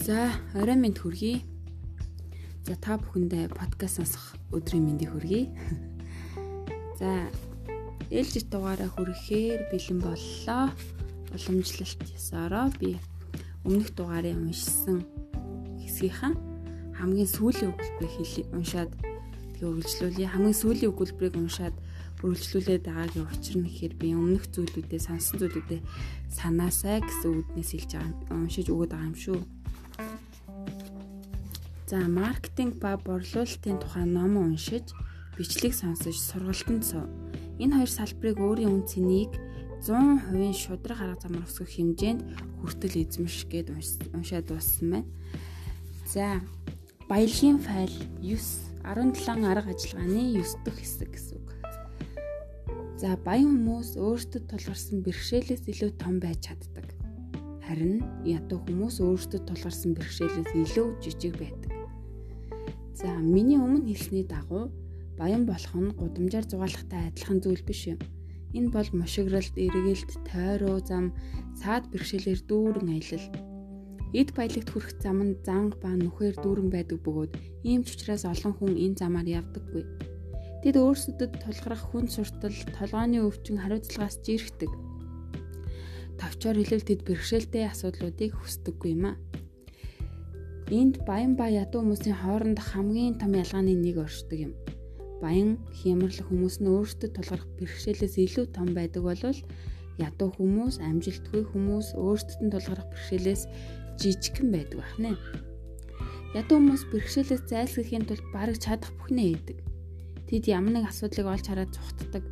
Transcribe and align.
За, 0.00 0.32
орой 0.56 0.76
минь 0.80 0.96
хүргэе. 0.96 1.44
За, 2.64 2.72
та 2.80 2.96
бүхэндээ 2.96 3.52
подкаст 3.52 4.00
сонсох 4.00 4.32
өдрийн 4.48 4.88
мэндийг 4.88 5.12
хүргэе. 5.12 5.52
За, 7.00 7.28
ээлжид 8.08 8.48
дугаараа 8.48 8.88
хүрэхээр 8.96 9.68
бэлэн 9.68 10.00
боллоо. 10.00 10.72
Уламжлалт 11.36 12.00
ясаараа 12.16 12.72
би 12.80 12.96
өмнөх 13.68 13.92
дугаарыг 13.92 14.40
уншсан 14.40 15.04
хэсгийнхэн 15.84 16.32
хамгийн 16.96 17.28
сүүлийн 17.28 17.76
өгүүлбэрийг 17.76 18.56
уншаад 18.56 18.90
тэгээ 19.52 19.68
үргэлжлүүлье. 19.68 20.32
Хамгийн 20.32 20.56
сүүлийн 20.56 20.90
өгүүлбэрийг 20.96 21.36
уншаад 21.36 21.76
үргэлжлүүлээд 22.24 22.88
байгаагийн 22.88 23.28
учир 23.28 23.56
нь 23.60 23.68
гэхээр 23.68 23.94
би 24.00 24.08
өмнөх 24.16 24.48
зүйлүүдээ 24.48 25.00
сонсон 25.00 25.44
зүйлүүдээ 25.44 25.80
санаасаа 26.32 27.04
гэсэн 27.04 27.30
үднээс 27.36 27.70
хэлж 27.76 27.90
байгаа 28.00 28.36
уншиж 28.40 28.66
өгöd 28.72 28.96
байгаа 28.96 29.12
юм 29.12 29.18
шүү. 29.20 29.59
За 31.90 31.98
маркетинг 32.06 32.78
ба 32.78 32.94
борлуулалтын 33.02 33.82
тухай 33.82 34.06
ном 34.06 34.38
уншиж, 34.38 34.94
бичлэг 35.34 35.74
сонсож, 35.74 36.14
сургалтанд 36.14 36.86
суув. 36.86 37.10
Энэ 37.58 37.82
хоёр 37.82 37.90
салбарыг 37.90 38.38
өөрийн 38.38 38.70
үн 38.70 38.86
цэнийг 38.86 39.34
100% 39.82 40.54
шудраг 40.54 41.02
арга 41.02 41.18
замаар 41.18 41.50
өсгөх 41.50 41.66
хэмжээнд 41.66 42.22
хүртэл 42.62 42.94
эзэмш 42.94 43.50
гэд 43.50 43.74
уншаад 44.14 44.46
дууссан 44.46 44.86
байна. 45.02 45.10
За 46.06 46.38
баялагын 47.10 47.58
файл 47.58 47.90
9 48.22 48.38
17 48.86 49.50
арга 49.50 49.74
ажиллагааны 49.74 50.38
9 50.38 50.62
дахь 50.62 50.78
хэсэг 50.78 51.10
гэсэн 51.10 51.42
үг. 51.42 51.48
За 53.02 53.18
баян 53.18 53.50
хүмүүс 53.66 53.98
өөрсдөд 53.98 54.46
тулгарсан 54.46 55.02
бэрхшээлээс 55.02 55.66
илүү 55.66 55.90
том 55.98 56.22
байж 56.22 56.38
чаддаг. 56.54 56.86
Харин 57.66 57.98
ядуу 58.22 58.62
хүмүүс 58.62 59.02
өөрсдөд 59.02 59.42
тулгарсан 59.50 59.98
бэрхшээлээс 59.98 60.54
илүү 60.54 60.88
жижиг 61.02 61.34
байдаг. 61.34 61.59
За 63.00 63.08
миний 63.16 63.56
өмнө 63.56 63.88
хэлсний 63.88 64.28
дагуу 64.28 64.68
баян 65.16 65.48
болох 65.48 65.72
нь 65.72 65.96
гудамжаар 65.96 66.44
зугаалахтай 66.44 67.08
адилхан 67.08 67.40
зүйл 67.40 67.64
биш 67.64 67.88
юм. 67.96 67.98
Энэ 68.52 68.68
бол 68.68 68.88
мушигралт, 68.92 69.56
эргэлт, 69.56 70.20
тойроо 70.28 70.84
зам, 70.84 71.16
саад 71.56 71.88
бэрхшээлээр 71.88 72.44
дүүрэн 72.44 72.92
аялал. 72.92 73.26
Эд 74.12 74.36
баялагт 74.36 74.68
хүрэх 74.68 75.00
зам 75.00 75.18
нь 75.24 75.40
занг 75.40 75.80
ба 75.80 75.96
нүхээр 75.96 76.44
дүүрэн 76.44 76.68
байдаг 76.68 77.00
бөгөөд 77.00 77.32
ийм 77.64 77.88
ч 77.88 77.96
учраас 77.96 78.28
олон 78.28 78.52
хүн 78.60 78.76
энэ 78.76 79.00
замаар 79.00 79.28
явдаггүй. 79.32 79.84
Тэд 80.60 80.76
өөрсдөд 80.76 81.40
тулгарх 81.40 81.84
хүн 81.88 82.04
суртал, 82.04 82.52
толгойн 82.76 83.16
өвчин 83.24 83.64
хариуцлагаас 83.64 84.20
жирхдэг. 84.20 84.68
Тавчаар 86.20 86.60
хэлвэл 86.60 86.84
тэд 86.84 87.00
бэрхшээлтэй 87.08 87.64
асуудлуудыг 87.64 88.36
хүсдэггүй 88.36 88.92
юм 88.92 89.04
аа. 89.08 89.16
Энд 90.70 91.02
баян 91.02 91.34
ба 91.34 91.50
ядуу 91.50 91.82
хүмүүсийн 91.82 92.14
хооронд 92.22 92.58
хамгийн 92.62 93.18
том 93.18 93.34
ялгааны 93.34 93.74
нэг 93.74 93.98
оршдог 94.06 94.38
юм. 94.38 94.52
Баян 95.18 95.58
хямрал 95.74 96.14
хүмүүс 96.14 96.62
нь 96.62 96.70
өөрсдөд 96.70 97.10
тулгарх 97.18 97.42
бэрхшээлээс 97.58 98.14
илүү 98.14 98.46
том 98.54 98.70
байдаг 98.70 99.02
бол 99.02 99.18
ядуу 99.98 100.30
хүмүүс, 100.30 100.78
амжилтгүй 100.78 101.42
хүмүүс 101.50 101.98
өөрсдөд 101.98 102.38
нь 102.46 102.52
тулгарх 102.54 102.86
бэрхшээлээс 102.86 103.42
жижигхэн 103.98 104.48
байдаг 104.54 104.78
байна. 104.78 105.18
Ядуу 106.38 106.62
хүмүүс 106.62 106.86
бэрхшээлээс 106.94 107.50
зайлсхийхийн 107.50 108.06
тулд 108.06 108.22
бараг 108.30 108.62
чадах 108.62 108.94
бүхнээ 108.94 109.26
хийдэг. 109.26 109.58
Тэд 110.30 110.44
ямар 110.54 110.70
нэг 110.78 110.84
асуудлыг 110.86 111.26
олж 111.26 111.50
хараад 111.50 111.74
зүхтдэг. 111.74 112.22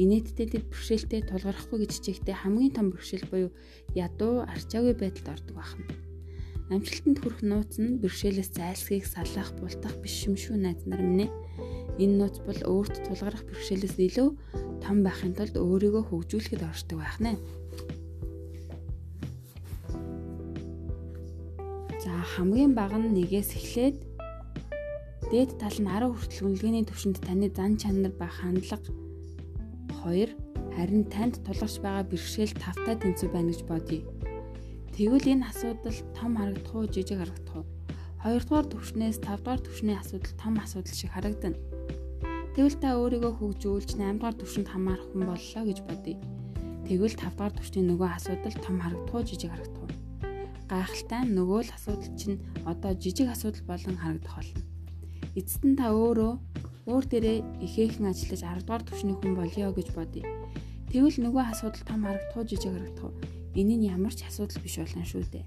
Инээдтэй 0.00 0.48
тэд 0.48 0.64
бэрхшээлтэй 0.72 1.28
тулгархгүй 1.28 1.84
гэж 1.84 1.92
чигтээ 2.00 2.40
хамгийн 2.40 2.72
том 2.72 2.88
бэрхшээл 2.88 3.28
буюу 3.28 3.50
ядуу 3.92 4.48
арчаагүй 4.48 4.96
байдалд 4.96 5.28
ордог 5.36 5.60
байна. 5.60 6.11
Амжилтанд 6.70 7.18
хүрэх 7.18 7.40
нууц 7.42 7.80
нь 7.82 7.98
бэрхшээлээс 7.98 8.50
зайлсхийх, 8.54 9.06
салах, 9.08 9.50
бултах 9.58 9.96
биш 9.98 10.28
юм 10.30 10.38
шүү 10.38 10.56
найз 10.60 10.86
нар 10.86 11.02
минь. 11.02 11.32
Энэ 11.98 12.16
нууц 12.20 12.38
бол 12.46 12.60
өөрт 12.62 13.02
тулгарх 13.08 13.42
бэрхшээлээс 13.48 13.98
илүү 13.98 14.28
том 14.84 15.02
байхын 15.02 15.34
тулд 15.34 15.56
өөрийгөө 15.58 16.04
хөгжүүлэхэд 16.06 16.62
оршдог 16.62 16.98
байх 17.02 17.18
нэ. 17.18 17.34
За 22.02 22.12
хамгийн 22.34 22.72
бага 22.78 22.98
нь 22.98 23.14
нэгээс 23.16 23.50
эхлээд 23.58 23.96
дээд 25.30 25.50
тал 25.58 25.78
нь 25.80 25.90
10 25.90 26.12
хүртэл 26.14 26.46
үнэлгээний 26.46 26.84
төвшөнд 26.86 27.18
таны 27.22 27.46
зан 27.50 27.78
чанар 27.80 28.12
ба 28.14 28.26
хандлага 28.26 28.90
2 30.02 30.34
харин 30.74 31.04
танд 31.12 31.34
тулгарч 31.44 31.76
байгаа 31.84 32.04
бэрхшээл 32.08 32.54
тавтай 32.58 32.96
тэнцүү 32.98 33.28
байна 33.30 33.52
гэж 33.52 33.62
бодъё. 33.68 34.00
Тэгвэл 34.92 35.24
энэ 35.24 35.48
асуудал 35.48 35.98
том 36.12 36.36
харагдах 36.36 36.74
уу, 36.76 36.84
жижиг 36.84 37.16
харагдах 37.16 37.56
уу? 37.56 37.66
Хоёрдугаар 38.20 38.66
төвшнээс 38.68 39.24
тавдугаар 39.24 39.64
төвшний 39.64 39.96
асуудал 39.96 40.36
том 40.36 40.54
асуудал 40.60 40.92
шиг 40.92 41.10
харагдана. 41.16 41.56
Тэгвэл 42.52 42.76
та 42.76 43.00
өөрийгөө 43.00 43.32
хөгжүүлж 43.40 43.96
8 43.96 44.20
дугаар 44.20 44.36
төвшөнд 44.36 44.68
хамаарах 44.68 45.08
хүн 45.08 45.24
боллоо 45.32 45.62
гэж 45.64 45.78
бодъё. 45.88 46.20
Тэгвэл 46.84 47.16
5 47.16 47.24
дугаар 47.24 47.54
төвшний 47.56 47.84
нөгөө 47.88 48.08
асуудал 48.12 48.56
том 48.60 48.76
харагдах 48.84 49.14
уу, 49.16 49.24
жижиг 49.24 49.48
харагдах 49.48 49.80
уу? 49.80 49.90
Гайхалтай 50.68 51.22
нөгөө 51.24 51.60
л 51.64 51.72
асуудал 51.72 52.12
чинь 52.20 52.38
одоо 52.68 52.92
жижиг 52.92 53.28
асуудал 53.32 53.64
болон 53.64 53.96
харагдах 53.96 54.34
болно. 54.36 54.60
Эцэст 55.32 55.64
нь 55.64 55.78
та 55.80 55.88
өөрөө 55.96 56.32
өөр 56.84 57.04
дээрээ 57.08 57.38
ихээхэн 57.64 58.12
ажиллаж 58.12 58.40
10 58.44 58.68
дугаар 58.68 58.84
төвшний 58.84 59.16
хүн 59.16 59.40
болёо 59.40 59.72
гэж 59.72 59.88
бодъё. 59.96 60.28
Тэгвэл 60.92 61.16
нөгөө 61.24 61.44
асуудал 61.48 61.84
том 61.88 62.00
харагдах 62.04 62.36
уу, 62.36 62.44
жижиг 62.44 62.76
харагдах 62.76 63.04
уу? 63.08 63.16
Энэ 63.52 63.74
нь 63.76 63.88
ямар 63.92 64.14
ч 64.16 64.24
асуудал 64.24 64.60
биш 64.64 64.80
болно 64.80 65.04
шүү 65.04 65.24
дээ. 65.28 65.44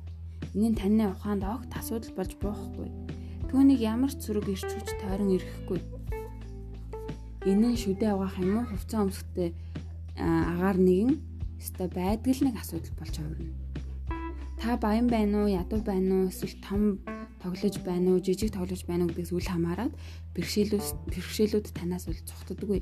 Энэ 0.53 0.69
нь 0.69 0.77
таны 0.77 1.09
ухаанд 1.09 1.41
огт 1.41 1.71
асуудал 1.73 2.13
болж 2.13 2.31
буухгүй. 2.37 2.89
Түүнийг 3.49 3.81
ямар 3.81 4.13
ч 4.13 4.29
зүрэг 4.29 4.45
ирч 4.45 4.69
хүч 4.69 4.89
тойрон 5.01 5.33
ирэхгүй. 5.33 5.79
Энэ 7.49 7.67
нь 7.73 7.81
шүдэ 7.81 8.13
авах 8.13 8.37
юм 8.37 8.61
уу? 8.61 8.69
Хувцас 8.69 9.01
өмсөхтэй 9.01 9.49
агаар 10.21 10.77
нэгэн 10.77 11.17
өстой 11.57 11.89
байдаг 11.89 12.29
л 12.29 12.45
нэг 12.45 12.55
асуудал 12.61 12.93
болж 12.93 13.15
хувирна. 13.17 13.53
Та 14.61 14.77
баян 14.77 15.09
байна 15.09 15.45
уу, 15.45 15.49
ядуу 15.49 15.81
байна 15.81 16.25
уу, 16.25 16.29
эсвэл 16.29 16.61
том 16.61 17.01
тоглож 17.41 17.75
байна 17.81 18.13
уу, 18.13 18.21
жижиг 18.21 18.53
тоглож 18.53 18.81
байна 18.85 19.05
уу 19.05 19.13
гэдгээс 19.13 19.33
үл 19.33 19.49
хамааран 19.49 19.91
бэрхшээлүүд 20.37 20.85
бэрхшээлүүд 21.09 21.67
танаас 21.73 22.05
бол 22.05 22.21
цогтдоггүй 22.21 22.81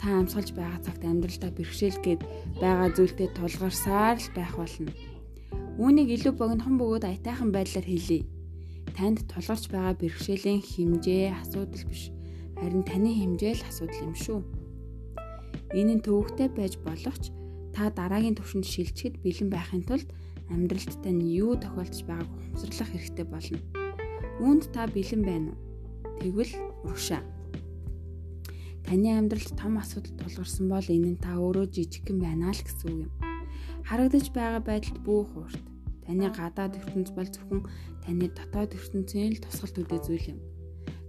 та 0.00 0.16
амсгалж 0.16 0.56
байгаа 0.56 0.80
цагт 0.80 1.04
амьдралдаа 1.04 1.52
бэрхшээлгээд 1.52 2.20
байгаа 2.56 2.88
зүйлтэй 2.96 3.28
тулгарсаар 3.36 4.16
л 4.16 4.30
байх 4.32 4.56
болно. 4.56 4.88
Үүнийг 5.76 6.08
илүү 6.16 6.32
богинохон 6.40 6.80
бөгөөд 6.80 7.04
аятайхан 7.04 7.52
байдлаар 7.52 7.84
хэлье. 7.84 8.24
Танд 8.96 9.28
тулгарч 9.28 9.68
байгаа 9.68 9.94
бэрхшээлийн 10.00 10.64
хэмжээ 10.64 11.36
асуудал 11.44 11.84
биш. 11.84 12.08
Харин 12.56 12.80
таны 12.88 13.12
хэмжээ 13.12 13.60
л 13.60 13.68
асуудал 13.68 14.00
юм 14.08 14.16
шүү. 14.16 14.40
Энэ 15.76 16.00
нь 16.00 16.04
төвөгтэй 16.04 16.48
байж 16.48 16.80
болох 16.80 17.16
ч 17.20 17.28
та 17.76 17.92
дараагийн 17.92 18.40
төвшөнд 18.40 18.64
шилжихэд 18.64 19.20
бэлэн 19.20 19.52
байхын 19.52 19.84
тулд 19.84 20.08
амьдралд 20.48 20.96
тань 21.04 21.22
юу 21.28 21.60
тохиолдож 21.60 22.00
байгааг 22.08 22.28
ухамсарлах 22.28 22.90
хэрэгтэй 22.90 23.26
болно. 23.28 23.60
Үүнд 24.40 24.64
та 24.72 24.88
бэлэн 24.88 25.22
байна 25.28 25.52
уу? 25.52 25.60
Тэгвэл 26.18 26.52
урагшаа 26.88 27.22
Таны 28.86 29.08
амьдралд 29.18 29.54
том 29.60 29.78
асуудал 29.78 30.14
тулгарсан 30.18 30.66
бол 30.68 30.86
энэ 30.86 31.10
нь 31.14 31.22
та 31.22 31.36
өөрөө 31.36 31.66
жижигхэн 31.74 32.18
байна 32.20 32.50
л 32.50 32.62
гэсэн 32.64 32.88
үг 32.90 33.00
юм. 33.06 33.12
Харагдаж 33.88 34.26
байгаа 34.32 34.62
байдалд 34.64 34.98
бүх 35.06 35.30
урт 35.36 35.64
таны 36.04 36.26
гадаад 36.30 36.78
ертөнц 36.80 37.10
бол 37.14 37.28
зөвхөн 37.30 37.62
таны 38.04 38.26
дотоод 38.34 38.74
ертөнцийн 38.78 39.36
л 39.36 39.42
тусгалт 39.44 39.76
үдэ 39.78 39.98
зүйл 40.02 40.26
юм. 40.34 40.40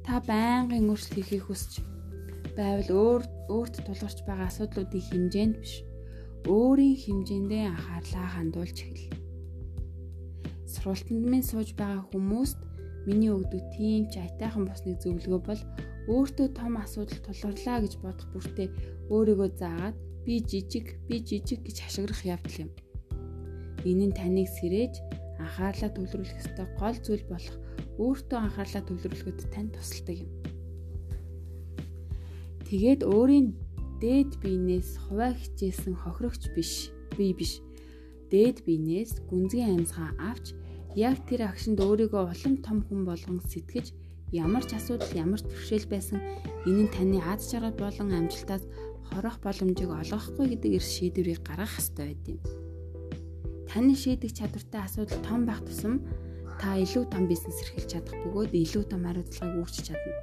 Та 0.05 0.21
байнгын 0.29 0.89
өөрчлөлт 0.91 1.17
хийхийг 1.17 1.45
хүсч 1.49 1.81
байвал 2.57 2.89
өөр 2.91 3.21
өөрт 3.53 3.75
тулгарч 3.85 4.19
байгаа 4.27 4.47
асуудлуудын 4.49 5.07
хэмжээнд 5.09 5.55
биш 5.61 5.73
өөрийн 6.45 6.97
хэмжээндээ 7.03 7.63
анхаарлаа 7.69 8.28
хандуулж 8.34 8.78
эхэл. 8.81 9.13
Сургалтанд 10.72 11.25
минь 11.29 11.46
сууж 11.46 11.69
байгаа 11.78 12.03
хүмүүст 12.09 12.59
миний 13.05 13.31
өгдөг 13.34 13.63
тийм 13.75 14.09
ч 14.11 14.17
айтайхан 14.17 14.66
босныг 14.66 14.97
зөвлөгөө 15.01 15.41
бол 15.46 15.61
өөртөө 16.09 16.47
том 16.57 16.73
асуудал 16.81 17.19
тулгарлаа 17.21 17.77
гэж 17.85 17.93
бодох 18.01 18.27
бүртээ 18.33 18.67
өөрийгөө 19.13 19.49
заагаад 19.61 19.97
би 20.25 20.41
жижиг 20.41 20.97
би 21.07 21.21
жижиг 21.21 21.61
гэж 21.65 21.77
хашгирах 21.81 22.21
явдал 22.25 22.57
юм. 22.65 22.71
Энэ 23.85 24.05
нь 24.09 24.17
таныг 24.17 24.49
сэрээж 24.49 24.93
анхаарлаа 25.41 25.89
төвлөрүүлэх 25.93 26.41
ёстой 26.41 26.67
гол 26.77 26.97
зүйл 27.05 27.25
болох 27.29 27.55
өөртөө 28.01 28.39
анхаарлаа 28.41 28.83
төвлөрүүлэхэд 28.85 29.39
тань 29.53 29.73
тусалдаг 29.73 30.17
юм. 30.25 30.31
Тэгээд 32.65 33.01
өөрийн 33.03 33.47
дээд 34.01 34.31
биенээс 34.41 34.89
хуваа 35.05 35.33
хичээсэн 35.37 35.93
хохирогч 35.97 36.49
биш, 36.55 36.89
би 37.17 37.33
биш. 37.37 37.61
Дээд 38.31 38.63
биенээс 38.65 39.21
гүнзгий 39.29 39.65
амьсгаа 39.65 40.15
авч 40.17 40.55
яг 40.95 41.17
тэр 41.27 41.49
агшинд 41.49 41.77
өөрийгөө 41.81 42.23
улам 42.31 42.55
том 42.65 42.77
хүн 42.85 43.01
болгон 43.05 43.39
сэтгэж 43.43 43.93
ямар 44.31 44.63
ч 44.63 44.79
асуудал 44.79 45.11
ямар 45.11 45.39
ч 45.43 45.45
бэрхшээл 45.51 45.87
байсан 45.91 46.19
энэ 46.63 46.87
нь 46.87 46.93
таны 46.95 47.19
аз 47.19 47.51
жаргал 47.51 47.75
болон 47.75 48.09
амжилтаас 48.16 48.63
хорох 49.11 49.37
боломжийг 49.43 49.91
олгохгүй 49.91 50.55
гэдэг 50.55 50.72
эрс 50.79 50.89
шийдвэрийг 50.95 51.43
гаргах 51.43 51.75
хэрэгтэй 51.75 52.05
байд 52.07 52.23
юм. 52.31 52.39
Таны 53.67 53.93
шийдэх 53.95 54.31
чадвартай 54.31 54.81
асуудал 54.87 55.19
том 55.28 55.43
байх 55.43 55.59
тусам 55.67 55.99
та 56.59 56.79
илүү 56.79 57.11
том 57.11 57.28
бизнес 57.28 57.59
эрхэлж 57.63 57.89
чадах 57.91 58.16
бөгөөд 58.23 58.51
илүү 58.55 58.83
том 58.87 59.03
хариуцлагыг 59.03 59.59
үүрчиж 59.59 59.83
чадна. 59.91 60.16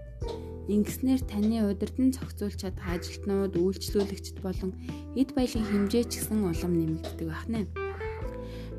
Ингэснээр 0.69 1.23
таны 1.25 1.57
удирдан 1.65 2.13
зохицуулж 2.13 2.61
чадах 2.61 2.87
ажилтнууд, 2.93 3.57
үйлчлүүлэгчд 3.57 4.37
болон 4.45 4.77
эд 5.17 5.33
баялагын 5.33 5.89
хэмжээ 5.89 6.05
ч 6.13 6.21
гэсэн 6.21 6.45
улам 6.45 6.73
нэмэгддэг 6.77 7.25
байна. 7.25 7.65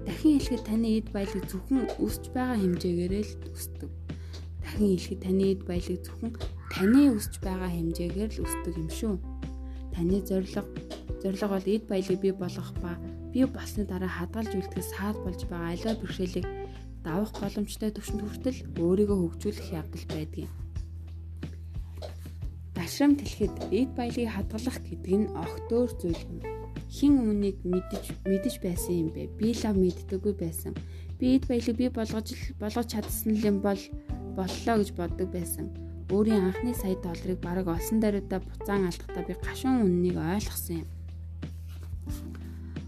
Дахин 0.05 0.37
хэлэхэд 0.37 0.63
таны 0.69 0.87
эд 1.01 1.07
баялаг 1.09 1.43
зөвхөн 1.49 1.89
өсч 1.97 2.29
байгаа 2.29 2.61
хэмжээгээр 2.61 3.13
л 3.25 3.33
өсдөг. 3.57 3.98
Дахин 4.69 4.93
хэлэхэд 4.93 5.21
таны 5.25 5.45
эд 5.49 5.61
баялаг 5.65 5.97
зөвхөн 6.05 6.33
таны 6.69 7.01
өсч 7.17 7.41
байгаа 7.41 7.73
хэмжээгээр 7.73 8.31
л 8.37 8.43
өсдөг 8.45 8.73
юм 8.77 8.89
шүү. 8.93 9.15
Таны 9.97 10.21
зорилго 10.21 10.61
зорилго 11.25 11.47
бол 11.57 11.65
эд 11.73 11.83
баялаг 11.89 12.17
бий 12.21 12.33
болгох 12.37 12.69
ба 12.77 12.93
бий 13.33 13.49
болсны 13.49 13.89
дараа 13.89 14.13
хадгалж 14.13 14.53
үлдэхээс 14.53 14.93
саад 14.93 15.17
болж 15.25 15.41
байгаа 15.49 15.73
аливаа 15.73 15.95
бэрхшээлийг 15.97 16.47
давах 17.01 17.33
боломжтой 17.41 17.89
төвшөнд 17.97 18.21
хүртэл 18.21 18.59
өөрийгөө 18.77 19.17
хөгжүүлэх 19.17 19.73
явдал 19.73 20.05
байдаг 20.13 20.39
юм. 20.45 20.53
Дашрам 22.77 23.17
тэлхэд 23.17 23.73
эд 23.73 23.89
баялагийг 23.97 24.29
хадгалах 24.37 24.77
гэдэг 24.85 25.13
нь 25.17 25.31
огтөөр 25.33 25.91
зүйл 25.97 26.23
юм. 26.29 26.39
Хин 26.93 27.13
өмнөнийг 27.17 27.57
мэдэж 27.65 28.05
мэдэж 28.29 28.55
байсан 28.61 28.93
юм 29.01 29.09
бэ? 29.17 29.33
Би 29.33 29.49
лав 29.57 29.73
мэддэггүй 29.81 30.33
байсан. 30.37 30.77
Би 31.17 31.41
эд 31.41 31.49
баялаг 31.49 31.75
би 31.77 31.89
болгож 31.89 32.27
болгож 32.61 32.87
чадсан 32.93 33.33
юм 33.33 33.65
бол 33.65 33.81
боллоо 34.39 34.75
гэж 34.79 34.89
боддог 34.95 35.27
байсан. 35.35 35.67
Өөрийн 36.09 36.47
анхны 36.47 36.71
сая 36.73 36.95
долларыг 37.03 37.39
бараг 37.43 37.67
олсон 37.67 37.99
даруйдаа 37.99 38.39
буцаан 38.39 38.87
алдахдаа 38.87 39.23
би 39.27 39.35
гашуун 39.35 39.83
үннийг 39.83 40.17
ойлгосон 40.17 40.81
юм. 40.81 40.87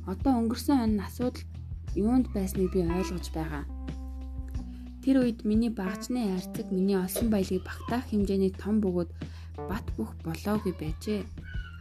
Одоо 0.08 0.32
өнгөрсөн 0.40 0.78
он 0.80 1.00
асуудал 1.04 1.44
юунд 1.96 2.28
байсныг 2.34 2.72
би 2.74 2.82
ойлгож 2.82 3.28
байгаа. 3.36 3.64
Тэр 5.04 5.22
үед 5.22 5.46
миний 5.46 5.70
багжны 5.70 6.22
хайрцаг 6.30 6.72
миний 6.72 6.98
олсон 6.98 7.30
баялагийг 7.30 7.66
багтаах 7.68 8.06
хэмжээний 8.10 8.54
том 8.54 8.82
бөгөөд 8.82 9.10
бат 9.70 9.86
бөх 9.98 10.14
болоогүй 10.26 10.74
байжээ. 10.78 11.22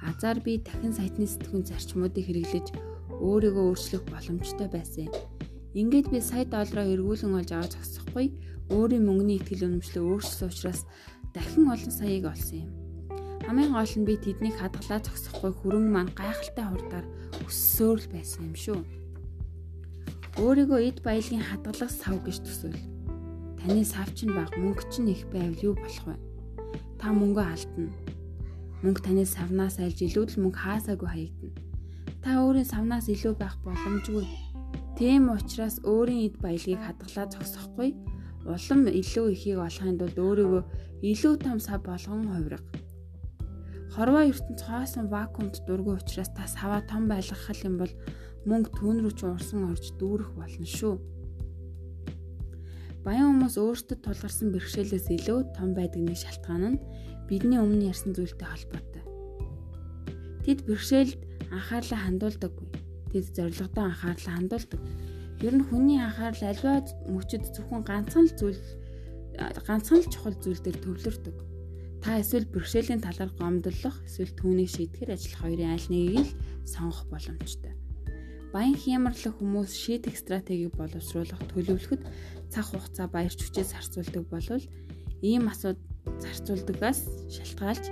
Азар 0.09 0.41
би 0.45 0.59
дахин 0.59 0.93
сайтны 0.97 1.29
сэтгүүн 1.29 1.65
зарчмуудыг 1.69 2.25
хэрэглэж 2.27 2.67
өөрийгөө 3.21 3.65
өөрчлөх 3.69 4.05
боломжтой 4.09 4.69
байсан 4.73 5.09
юм. 5.09 5.15
Ингээд 5.77 6.09
би 6.13 6.21
сая 6.21 6.45
доллараа 6.49 6.89
эргүүлэн 6.89 7.37
олж 7.39 7.51
аваад 7.53 7.77
зогсохгүй 7.77 8.27
өөрийн 8.71 9.05
мөнгөний 9.07 9.39
ихтгэл 9.43 9.67
үнэмшлээ 9.67 10.03
өөрчлсөн 10.07 10.49
учраас 10.51 10.81
дахин 11.35 11.67
олон 11.67 11.93
саяыг 11.95 12.25
олсон 12.31 12.59
юм. 12.65 12.71
Хамгийн 13.47 13.73
гол 13.75 13.95
нь 13.99 14.07
би 14.07 14.15
тэднийг 14.15 14.55
хадгалаа 14.59 15.01
зогсохгүй 15.03 15.53
хөрөнгө 15.59 15.91
маань 15.91 16.15
гайхалтай 16.15 16.67
хурдаар 16.71 17.07
өссөөр 17.47 17.99
л 17.99 18.09
байсан 18.15 18.43
юм 18.47 18.55
шүү. 18.55 18.81
Өөрийгөө 20.39 20.81
эд 20.87 20.99
баялагын 21.03 21.43
хадгалах 21.43 21.91
сав 21.91 22.17
гэж 22.23 22.37
төсөөл. 22.47 22.83
Таны 23.59 23.83
сав 23.83 24.09
чинь 24.15 24.37
баг 24.39 24.55
мөнгө 24.55 24.87
чинь 24.93 25.11
их 25.11 25.27
байвал 25.35 25.59
юу 25.67 25.75
болох 25.75 26.07
вэ? 26.07 26.17
Та 27.03 27.11
мөнгөө 27.11 27.47
алдна. 27.51 27.91
Мөнгө 28.87 29.01
таны 29.03 29.25
савнаас 29.27 29.83
альж 29.83 29.99
илүү 29.99 30.25
л 30.31 30.41
мөнгө 30.47 30.63
хаасаагүй 30.63 31.09
хаягдана. 31.11 31.59
Та 32.23 32.31
өөрийн 32.45 32.69
савнаас 32.71 33.11
илүү 33.11 33.35
байх 33.35 33.57
боломжгүй. 33.67 34.25
Тийм 35.01 35.33
учраас 35.33 35.81
өөрийн 35.83 36.29
эд 36.29 36.37
баялагийг 36.39 36.81
хадгалаа 36.85 37.27
зогсохгүй 37.33 37.97
улам 38.45 38.81
илүү 38.89 39.27
ихийг 39.35 39.59
олохын 39.61 39.99
тулд 40.01 40.17
өөрийгөө 40.17 40.63
илүү 41.11 41.35
том 41.45 41.59
сав 41.61 41.83
болгон 41.85 42.29
хувирга. 42.29 42.65
Хорвоо 43.95 44.23
ертөнц 44.31 44.61
хоосон 44.65 45.07
вакуумд 45.11 45.61
дургүй 45.67 45.99
учраас 45.99 46.31
та 46.33 46.47
саваа 46.47 46.81
том 46.87 47.09
байлгах 47.11 47.51
юм 47.65 47.77
бол 47.83 47.93
мөнгө 48.49 48.71
түүн 48.77 48.97
рүү 49.03 49.13
ч 49.19 49.21
урсан 49.27 49.69
орж 49.69 49.93
дүүрэх 50.01 50.31
болно 50.39 50.67
шүү. 50.67 50.95
Баян 53.05 53.33
хүмүүс 53.33 53.57
өөрсдөд 53.57 54.01
тулгарсан 54.05 54.53
бэрхшээлээс 54.53 55.07
илүү 55.17 55.39
том 55.57 55.73
байдагны 55.73 56.15
шалтгаан 56.17 56.65
нь 56.77 56.83
бидний 57.29 57.61
өмнө 57.61 57.89
ярьсан 57.93 58.13
зүйлтэй 58.13 58.49
холбоотой. 58.49 59.05
Тэд 60.45 60.69
бэрхшээлд 60.69 61.21
анхаарлаа 61.49 62.01
хандуулдаггүй. 62.05 62.69
Тэд 63.13 63.25
зорилгодоо 63.37 63.85
анхаарлаа 63.89 64.35
хандуулдаг. 64.37 64.81
Ер 65.41 65.55
нь 65.57 65.65
хүний 65.65 65.97
анхаарал 65.97 66.53
аливаа 66.53 66.79
мөчөд 67.09 67.45
зөвхөн 67.57 67.83
ганцхан 67.89 68.29
л 68.29 68.37
зүйл 68.37 68.61
ганцхан 69.65 70.05
л 70.05 70.11
чухал 70.13 70.37
зүйл 70.37 70.61
дээр 70.61 70.79
төвлөрдөг. 70.85 71.37
Та 72.05 72.21
эсвэл 72.21 72.49
бэрхшээлийн 72.53 73.01
талаар 73.01 73.33
гомдлох, 73.37 73.97
эсвэл 74.05 74.37
түүнийг 74.37 74.69
шийдэхэр 74.73 75.17
ажиллах 75.17 75.41
хоёрын 75.41 75.73
аль 75.77 75.89
нэгийг 75.93 76.29
л 76.29 76.37
сонгох 76.69 77.09
боломжтой. 77.13 77.73
Баян 78.53 78.77
хямралх 78.77 79.37
хүмүүс 79.37 79.73
шийдэх 79.77 80.17
стратегийг 80.17 80.75
боловсруулах 80.77 81.41
төлөвлөхөд 81.53 82.03
цаг 82.53 82.65
хугацаа 82.67 83.07
баярч 83.07 83.39
хүчээс 83.41 83.71
харьцуулдаг 83.77 84.25
болвол 84.27 84.65
ийм 85.23 85.47
асуудал 85.47 85.81
зарцуулдагаас 86.19 87.01
шалтгаалж 87.31 87.85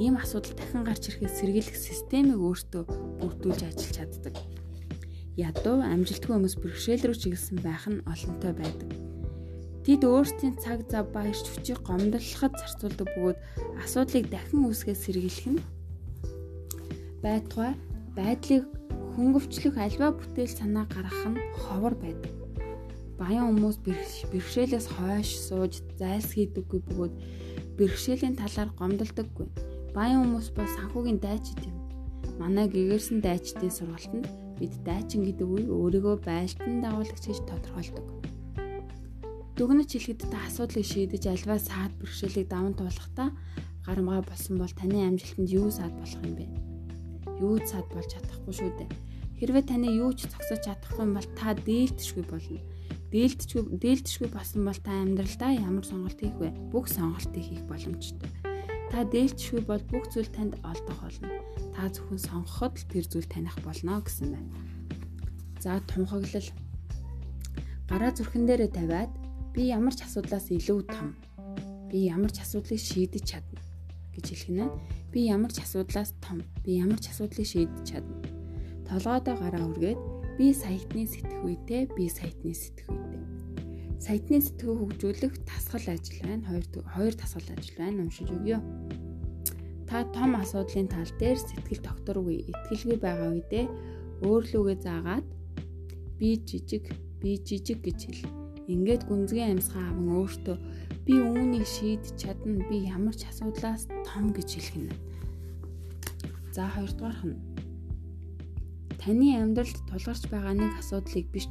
ийм 0.00 0.16
асуудал 0.16 0.54
дахин 0.56 0.82
гарч 0.86 1.10
ирэхэд 1.10 1.34
сэргийлэх 1.36 1.76
системийг 1.76 2.40
өөртөө 2.40 2.82
бүрдүүлж 3.20 3.60
ажиллаж 3.66 3.92
чаддаг. 3.92 4.34
Ядуу 5.40 5.80
амжилтгүй 5.80 6.36
хүмүүс 6.36 6.56
бэрхшээл 6.60 7.08
рүү 7.08 7.16
чиглэсэн 7.16 7.58
байх 7.64 7.88
нь 7.88 8.04
олонтой 8.04 8.52
байдаг. 8.52 8.90
Тэд 9.88 10.04
өөрсдийн 10.04 10.60
цаг 10.60 10.84
зав 10.92 11.08
баярч 11.16 11.48
хүчийг 11.48 11.80
гомдлоход 11.88 12.52
зарцуулдаг 12.60 13.08
бөгөөд 13.16 13.38
асуудлыг 13.80 14.28
дахин 14.28 14.68
үүсгээс 14.68 15.00
сэргийлэх 15.00 15.48
нь 15.56 15.64
байтугай 17.24 17.72
байдлыг 18.12 18.68
хөнгөвчлөх 19.16 19.76
альва 19.80 20.12
бүтээл 20.12 20.52
санаа 20.60 20.84
гаргах 20.92 21.24
нь 21.32 21.40
ховор 21.56 21.94
байдаг. 21.96 22.32
Баян 23.16 23.48
хүмүүс 23.48 23.76
бэрхшээлээс 24.32 24.86
хойш 24.92 25.30
сууж 25.48 25.80
зайлсхийдэггүй 26.00 26.80
бөгөөд 26.84 27.14
бэрхшээлийн 27.80 28.36
талаар 28.36 28.70
гомдолдоггүй. 28.76 29.48
Баян 29.96 30.20
хүмүүс 30.20 30.48
бол 30.52 30.68
санхүүгийн 30.76 31.20
дайчид 31.24 31.60
юм. 31.64 31.76
Манай 32.36 32.68
гэгэрсэн 32.68 33.24
дайчдын 33.24 33.72
сургалтанд 33.72 34.28
бид 34.60 34.74
дайчин 34.84 35.24
гэдэг 35.24 35.48
үгийг 35.48 35.70
өөрийгөө 35.72 36.16
байлтан 36.20 36.84
дагуулагч 36.84 37.24
гэж 37.24 37.38
тодорхойлдог. 37.48 38.06
Дүгнэж 39.56 39.88
хэлэхэд 39.96 40.28
та 40.28 40.38
асуудлыг 40.44 40.84
шийдэж 40.84 41.24
альва 41.32 41.56
саад 41.56 41.92
бэрхшээлийг 41.96 42.48
даван 42.52 42.76
туулахдаа 42.76 43.32
гарамгаа 43.88 44.20
болсон 44.28 44.60
бол 44.60 44.72
таны 44.76 45.00
амжилтанд 45.08 45.48
юу 45.48 45.68
саад 45.72 45.92
болох 45.96 46.20
юм 46.24 46.36
бэ? 46.36 46.46
юу 47.40 47.56
ч 47.58 47.72
сад 47.72 47.88
болж 47.88 48.08
чадахгүй 48.12 48.52
шүү 48.52 48.70
дээ. 48.76 48.90
Хэрвээ 49.40 49.64
таны 49.64 49.88
юу 49.96 50.12
ч 50.12 50.28
зогсож 50.28 50.60
чадахгүй 50.60 51.06
бол 51.08 51.28
та 51.32 51.56
дээлтшгүй 51.56 52.24
болно. 52.28 52.60
Дээлтшгүй 53.10 53.62
дээлтшгүй 53.80 54.28
болсон 54.28 54.68
бол 54.68 54.80
та 54.84 54.92
амьдралдаа 55.00 55.50
ямар 55.56 55.84
сонголт 55.88 56.20
хийх 56.20 56.36
вэ? 56.36 56.52
Бүх 56.68 56.86
сонголтыг 56.92 57.40
хийх 57.40 57.64
боломжтой. 57.64 58.39
Та 58.90 59.06
дээлтшгүй 59.06 59.62
бол 59.64 59.82
бүх 59.90 60.10
зүйл 60.10 60.30
танд 60.34 60.58
олдох 60.66 60.98
болно. 60.98 61.30
Та 61.70 61.86
зөвхөн 61.88 62.18
сонгоход 62.18 62.74
л 62.74 62.90
тэр 62.90 63.06
зүйл 63.06 63.28
таних 63.30 63.56
болно 63.62 64.02
гэсэн 64.02 64.34
байна. 64.34 64.52
За 65.62 65.78
тунхаглал. 65.86 66.50
Гараа 67.86 68.10
зүрхэн 68.10 68.44
дээрээ 68.50 68.70
тавиад 68.74 69.10
би 69.54 69.70
ямар 69.70 69.94
ч 69.94 70.02
асуудлаас 70.02 70.50
илүү 70.50 70.80
том. 70.90 71.14
Би 71.86 72.10
ямар 72.10 72.34
ч 72.34 72.42
асуудлыг 72.42 72.78
шийдэж 72.82 73.24
чадна 73.26 73.60
гэж 74.14 74.26
хэлэх 74.30 74.50
нь 74.50 74.74
би 75.12 75.26
ямар 75.26 75.50
ч 75.50 75.62
асуудлаас 75.62 76.14
том 76.22 76.42
би 76.62 76.78
ямар 76.78 76.98
ч 77.02 77.10
асуудлыг 77.10 77.46
шийдэж 77.46 77.82
чадна. 77.86 78.18
Толгойдоо 78.86 79.34
гараа 79.38 79.64
үргээд 79.70 80.00
би 80.38 80.46
саятны 80.54 81.06
сэтгүүтэй 81.06 81.82
би 81.94 82.04
саятны 82.06 82.54
сэтгүүтэй. 82.54 83.09
Саятны 84.00 84.40
сэтгүү 84.40 84.74
хөгжүүлэх 84.80 85.34
тасгал 85.44 85.92
ажил 85.92 86.18
байна. 86.24 86.48
Хоёр 86.48 86.64
хоёр 86.88 87.14
тасгал 87.14 87.48
ажил 87.52 87.76
байна. 87.76 88.02
Уншиж 88.08 88.32
өгье. 88.32 88.58
Та 89.84 90.08
том 90.16 90.40
асуудлын 90.40 90.88
тал 90.88 91.10
дээр 91.20 91.36
сэтгэл 91.36 91.84
докторгүй 91.84 92.48
итгэлгүй 92.48 92.96
байгаа 92.96 93.28
үедээ 93.36 93.66
өөрлөгөө 94.24 94.76
заагаад 94.80 95.26
би 96.16 96.40
жижиг 96.48 96.88
би 97.20 97.36
жижиг 97.44 97.84
гэж 97.84 98.00
хэл. 98.08 98.32
Ингээд 98.72 99.04
гүнзгий 99.04 99.44
амьсгаа 99.44 99.92
аван 99.92 100.08
өөртөө 100.16 100.56
би 101.04 101.14
үүнийг 101.20 101.66
шийдэж 101.66 102.16
чадна 102.16 102.64
би 102.70 102.86
ямар 102.88 103.12
ч 103.12 103.28
асуудлаас 103.28 103.84
том 104.08 104.32
гэж 104.32 104.48
хэлэх 104.48 104.76
нь. 104.80 104.96
За 106.54 106.70
хоёрдугаарх 106.72 107.24
нь 107.26 107.36
таны 109.00 109.36
амьдралд 109.40 109.80
тулгарч 109.88 110.22
байгаа 110.32 110.54
нэг 110.54 110.72
асуудлыг 110.78 111.26
биш 111.34 111.48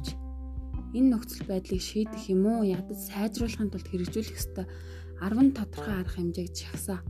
энэ 0.96 1.08
нөхцөл 1.14 1.46
байдлыг 1.46 1.82
шийдэх 1.82 2.22
юм 2.34 2.44
уу 2.50 2.62
ядаж 2.66 2.98
сайжруулахын 3.10 3.70
тулд 3.70 3.86
хэрэгжүүлэх 3.88 4.38
ёстой 4.38 4.66
10 5.20 5.54
тодорхой 5.54 5.94
арга 6.00 6.16
хэмжээг 6.16 6.50
жагсаа. 6.50 7.00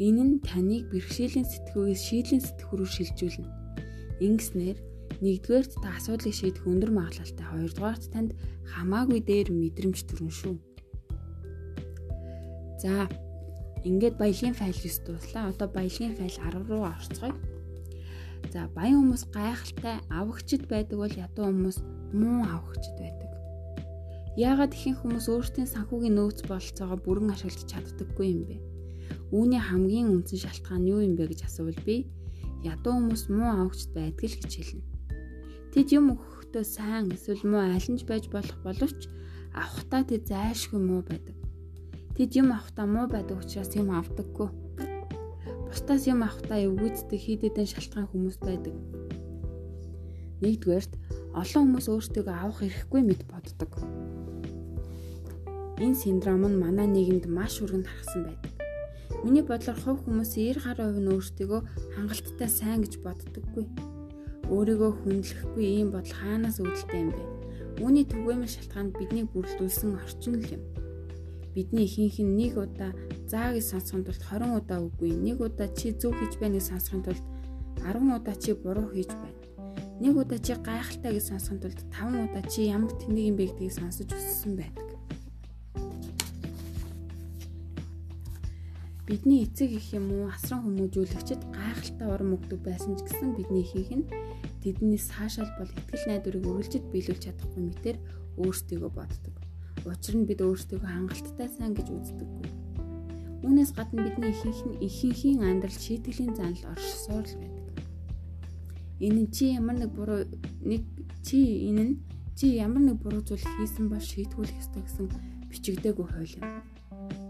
Энэ 0.00 0.22
нь 0.26 0.34
таныг 0.44 0.88
бэрхшээлийн 0.92 1.46
сэтгүүгээс 1.46 2.02
шийдлийн 2.08 2.42
сэтгүү 2.44 2.76
рүү 2.76 2.88
шилжүүлнэ. 2.88 3.48
Ингэснээр 4.24 4.78
нэгдүгээрт 5.20 5.72
та 5.84 5.88
асуудлыг 5.96 6.34
шийдэх 6.34 6.64
өндөр 6.64 6.90
магадлалтай, 6.92 7.46
хоёрдугаарт 7.46 8.04
танд 8.12 8.30
хамаагүй 8.72 9.20
дээр 9.20 9.48
мэдрэмж 9.52 9.98
төрнө 10.08 10.32
шүү. 10.32 10.56
За 12.80 13.08
ингээд 13.84 14.16
баялагын 14.16 14.56
файл 14.56 14.76
9 14.76 15.04
дууслаа. 15.04 15.52
Одоо 15.52 15.68
баялагын 15.68 16.16
файл 16.16 16.36
10 16.36 16.68
руу 16.68 16.84
орцгоё. 16.88 17.36
За 18.52 18.68
баян 18.72 19.04
хүмүүс 19.04 19.28
гайхалтай 19.36 20.00
авагчд 20.08 20.64
байдаг 20.64 20.96
бол 20.96 21.12
ядуу 21.12 21.44
хүмүүс 21.52 21.78
муу 22.12 22.44
авагчд 22.44 22.94
байдаг. 22.98 23.30
Яагаад 24.38 24.72
ихэнх 24.74 25.02
хүмүүс 25.02 25.26
өөрсдийн 25.26 25.68
санхүүгийн 25.68 26.16
нөөц 26.16 26.46
бололцоогоо 26.46 26.98
бүрэн 27.02 27.34
ашиглаж 27.34 27.66
чаддаггүй 27.66 28.26
юм 28.30 28.42
бэ? 28.46 28.56
Үүний 29.34 29.62
хамгийн 29.62 30.10
үндсэн 30.14 30.38
шалтгаан 30.42 30.86
юу 30.86 31.02
юм 31.02 31.14
бэ 31.18 31.34
гэж 31.34 31.50
асуувал 31.50 31.80
би 31.82 32.06
ядуу 32.62 32.94
хүмүүс 32.94 33.26
муу 33.30 33.50
авахчд 33.50 33.90
байдаг 33.94 34.26
л 34.30 34.38
гэж 34.38 34.52
хэлнэ. 34.54 34.84
Тэд 35.74 35.88
юм 35.94 36.14
өгөхдөө 36.14 36.64
сайн 36.66 37.10
эсвэл 37.14 37.46
муу 37.46 37.62
алинж 37.62 38.02
байж 38.06 38.26
болох 38.30 38.58
боловч 38.66 39.06
авахтаа 39.54 40.02
тэд 40.06 40.26
зайлшгүй 40.30 40.80
муу 40.82 41.02
байдаг. 41.06 41.36
Тэд 42.18 42.30
юм 42.36 42.50
авахтаа 42.50 42.86
муу 42.86 43.06
байдаг 43.06 43.38
учраас 43.38 43.72
юм 43.78 43.94
авдаггүй. 43.94 44.48
Бусдаас 45.70 46.04
юм 46.10 46.26
авахтаа 46.26 46.58
эвгүйцдэг 46.66 47.18
хийдэдэн 47.22 47.66
шалтгаан 47.70 48.10
хүмүүс 48.10 48.38
байдаг. 48.42 48.74
Нэгдүгээрт 50.42 50.92
олон 51.30 51.62
хүмүүс 51.70 51.86
өөртөө 51.86 52.26
авах 52.26 52.66
эрхгүй 52.66 53.02
мэд 53.06 53.22
боддог. 53.30 53.70
Энэ 55.78 55.94
синдром 55.94 56.42
нь 56.42 56.58
манай 56.58 56.90
нийгэмд 56.90 57.30
маш 57.30 57.62
өргөнд 57.62 57.86
харгасан 57.86 58.22
байдаг. 58.26 58.52
Миний 59.22 59.44
бодлоор 59.46 59.78
хувь 59.78 60.02
хүмүүсийн 60.02 60.58
90 60.58 60.66
гаруй 60.66 60.86
хувь 60.90 61.02
нь 61.02 61.12
өөртөө 61.14 61.60
хангалттай 61.94 62.50
сайн 62.50 62.82
гэж 62.82 62.94
боддоггүй. 63.06 63.64
Өөрийгөө 64.50 64.92
хүндлэхгүй 65.06 65.66
ийм 65.78 65.88
бодол 65.94 66.14
хаанаас 66.18 66.58
үүдэлтэй 66.58 66.98
юм 66.98 67.10
бэ? 67.14 67.22
Үүний 67.78 68.04
түгээмэл 68.10 68.50
шалтгаанд 68.50 68.92
биднийг 68.98 69.30
бүрдүүлсэн 69.30 69.94
орчин 70.02 70.34
л 70.42 70.50
юм. 70.58 70.62
Бидний 71.54 71.86
ихэнх 71.86 72.18
нь 72.26 72.34
нэг 72.38 72.58
удаа 72.58 72.90
заа 73.30 73.54
гэж 73.54 73.64
сонсохын 73.70 74.04
тулд 74.04 74.22
20 74.26 74.58
удаа 74.58 74.78
үгүй, 74.82 75.14
нэг 75.14 75.38
удаа 75.38 75.68
чи 75.78 75.94
зөв 75.94 76.12
хийж 76.18 76.34
байна 76.42 76.58
гэж 76.58 76.66
сонсохын 76.74 77.02
тулд 77.06 77.24
10 77.86 78.18
удаа 78.18 78.36
чи 78.36 78.50
буруу 78.52 78.90
хийж 78.90 79.14
байна. 79.14 79.39
Нэг 80.00 80.16
удаа 80.16 80.40
чи 80.40 80.56
гайхалтай 80.56 81.12
гэж 81.12 81.24
сонсохын 81.28 81.60
тулд 81.60 81.80
5 81.92 82.24
удаа 82.24 82.44
чи 82.48 82.72
ямар 82.72 82.92
тэнэг 82.96 83.24
юм 83.30 83.36
бэ 83.36 83.44
гэдгийг 83.52 83.72
сонсож 83.76 84.08
өссөн 84.08 84.56
байдаг. 84.56 84.90
бидний 89.10 89.42
эцэг 89.42 89.74
их 89.74 89.90
юм 89.90 90.06
уу 90.14 90.30
асран 90.30 90.62
хүмүүжүүлэгчд 90.62 91.42
гайхалтай 91.50 92.06
урам 92.06 92.38
өгдөг 92.38 92.62
байсан 92.62 92.94
ч 92.94 93.02
гэсэн 93.02 93.34
бидний 93.34 93.66
ихэнх 93.66 93.90
нь 93.98 94.06
тэдний 94.62 95.02
саашаал 95.02 95.50
бол 95.58 95.66
ихтгэл 95.66 96.06
найдварыг 96.06 96.46
үргэлжид 96.46 96.84
биелүүлж 96.94 97.22
чадахгүй 97.26 97.62
мэтэр 97.74 97.96
өөрсдийгөө 98.38 98.90
боддог. 98.94 99.34
Учир 99.82 100.14
нь 100.14 100.28
бид 100.30 100.40
өөрсдийгөө 100.46 100.86
хангалттай 100.86 101.48
сайн 101.50 101.74
гэж 101.74 101.90
үздэггүй. 101.90 102.48
Үүнээс 103.50 103.72
гадна 103.74 104.06
бидний 104.06 104.30
ихэнх 104.30 104.60
нь 104.62 104.78
ихэнхийн 104.78 105.42
амьдрал 105.42 105.74
шийтгэлийн 105.74 106.38
занал 106.38 106.70
оршсоор 106.70 107.26
л 107.26 107.34
байдаг. 107.34 107.49
Энэ 109.00 109.20
нь 109.24 109.30
чи 109.34 109.44
ямар 109.58 109.76
нэг 109.80 109.90
буруу 109.96 110.28
нэг 110.60 110.82
чи 111.26 111.68
энэ 111.68 111.84
нь 111.88 111.94
чи 112.38 112.46
ямар 112.60 112.82
нэг 112.84 112.96
буруу 113.02 113.24
зүйл 113.24 113.46
хийсэн 113.56 113.88
бол 113.88 114.00
шийтгүүлэх 114.00 114.60
ёстой 114.62 114.82
гэсэн 114.84 115.06
бичигдээгүй 115.50 116.06
хууль 116.08 116.36
юм 116.38 116.46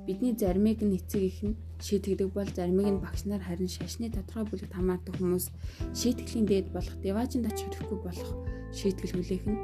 Бидний 0.06 0.34
заримыг 0.34 0.82
нь 0.82 0.96
эцэг 0.98 1.22
их 1.22 1.38
нь 1.46 1.54
шийтгэдэг 1.78 2.34
бол 2.34 2.50
заримыг 2.50 2.88
нь 2.90 3.02
багш 3.04 3.22
нар 3.30 3.42
харин 3.46 3.70
шашны 3.70 4.10
тодорхой 4.10 4.44
бүлэгт 4.48 4.74
хамаардаг 4.74 5.14
хүмүүс 5.14 5.46
шийтгэлийн 5.94 6.46
дээд 6.50 6.66
болох 6.74 6.96
деважинд 7.04 7.46
очих 7.46 7.70
хэрэггүй 7.70 8.00
болох 8.02 8.30
шийтгэл 8.74 9.14
хүлээх 9.14 9.44
нь 9.46 9.60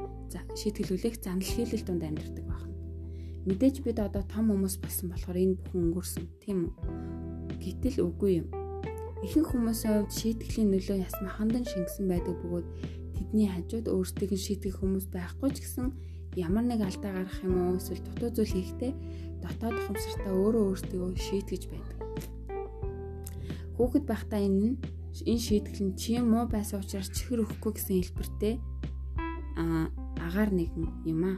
шийтгэл 0.54 0.90
хүлээх 0.92 1.16
занал 1.18 1.42
хийлэл 1.42 1.82
донд 1.82 2.02
амьдардаг 2.06 2.44
байна. 2.46 2.74
Мэдээж 3.48 3.76
бид 3.82 3.98
одоо 3.98 4.22
том 4.22 4.54
хүмүүс 4.54 4.76
болсон 4.78 5.06
болохоор 5.10 5.34
энэ 5.34 5.58
бүхэн 5.58 5.82
өнгөрсөн 5.90 6.24
тийм 6.38 6.58
үү? 6.70 6.72
Гэтэл 7.62 8.06
үгүй 8.06 8.32
юм. 8.44 8.46
Ихэнх 9.24 9.48
хүмүүсийн 9.48 10.04
хувьд 10.04 10.12
шийтгэлийн 10.12 10.68
нөлөө 10.76 10.98
ясмаханд 11.08 11.54
нь 11.56 11.68
шингэсэн 11.70 12.04
байдаг 12.04 12.36
бөгөөд 12.36 12.66
тэдний 13.16 13.48
хажууд 13.48 13.86
өөрсдийг 13.88 14.30
нь 14.36 14.44
шийтгэх 14.44 14.76
хүмүүс 14.76 15.06
байхгүй 15.08 15.50
ч 15.56 15.64
гэсэн 15.64 15.86
ямар 16.36 16.64
нэг 16.68 16.84
алдаа 16.84 17.12
гарах 17.16 17.38
юм 17.40 17.56
уу 17.56 17.80
эсвэл 17.80 18.04
дутуу 18.04 18.28
зүйл 18.28 18.52
хийхдээ 18.52 18.92
дотоод 19.40 19.76
ухамсартаа 19.80 20.32
өөрөө 20.36 20.64
өөртөө 20.68 21.16
шийтгэж 21.16 21.62
байдаг. 21.72 21.98
Хүүхэд 23.80 24.04
байхдаа 24.04 24.40
энэ 24.44 24.60
нь 24.68 24.76
энэ 25.24 25.44
шийтгэл 25.48 25.80
нь 25.88 25.96
чи 25.96 26.20
муу 26.20 26.44
байсан 26.44 26.84
учраас 26.84 27.08
чихэр 27.08 27.44
өгөхгүй 27.44 27.72
гэсэн 27.72 27.96
хэлбэртэй 27.96 28.54
а 29.56 29.88
агаар 30.20 30.50
нэгэн 30.52 31.08
юм 31.08 31.22
а. 31.24 31.34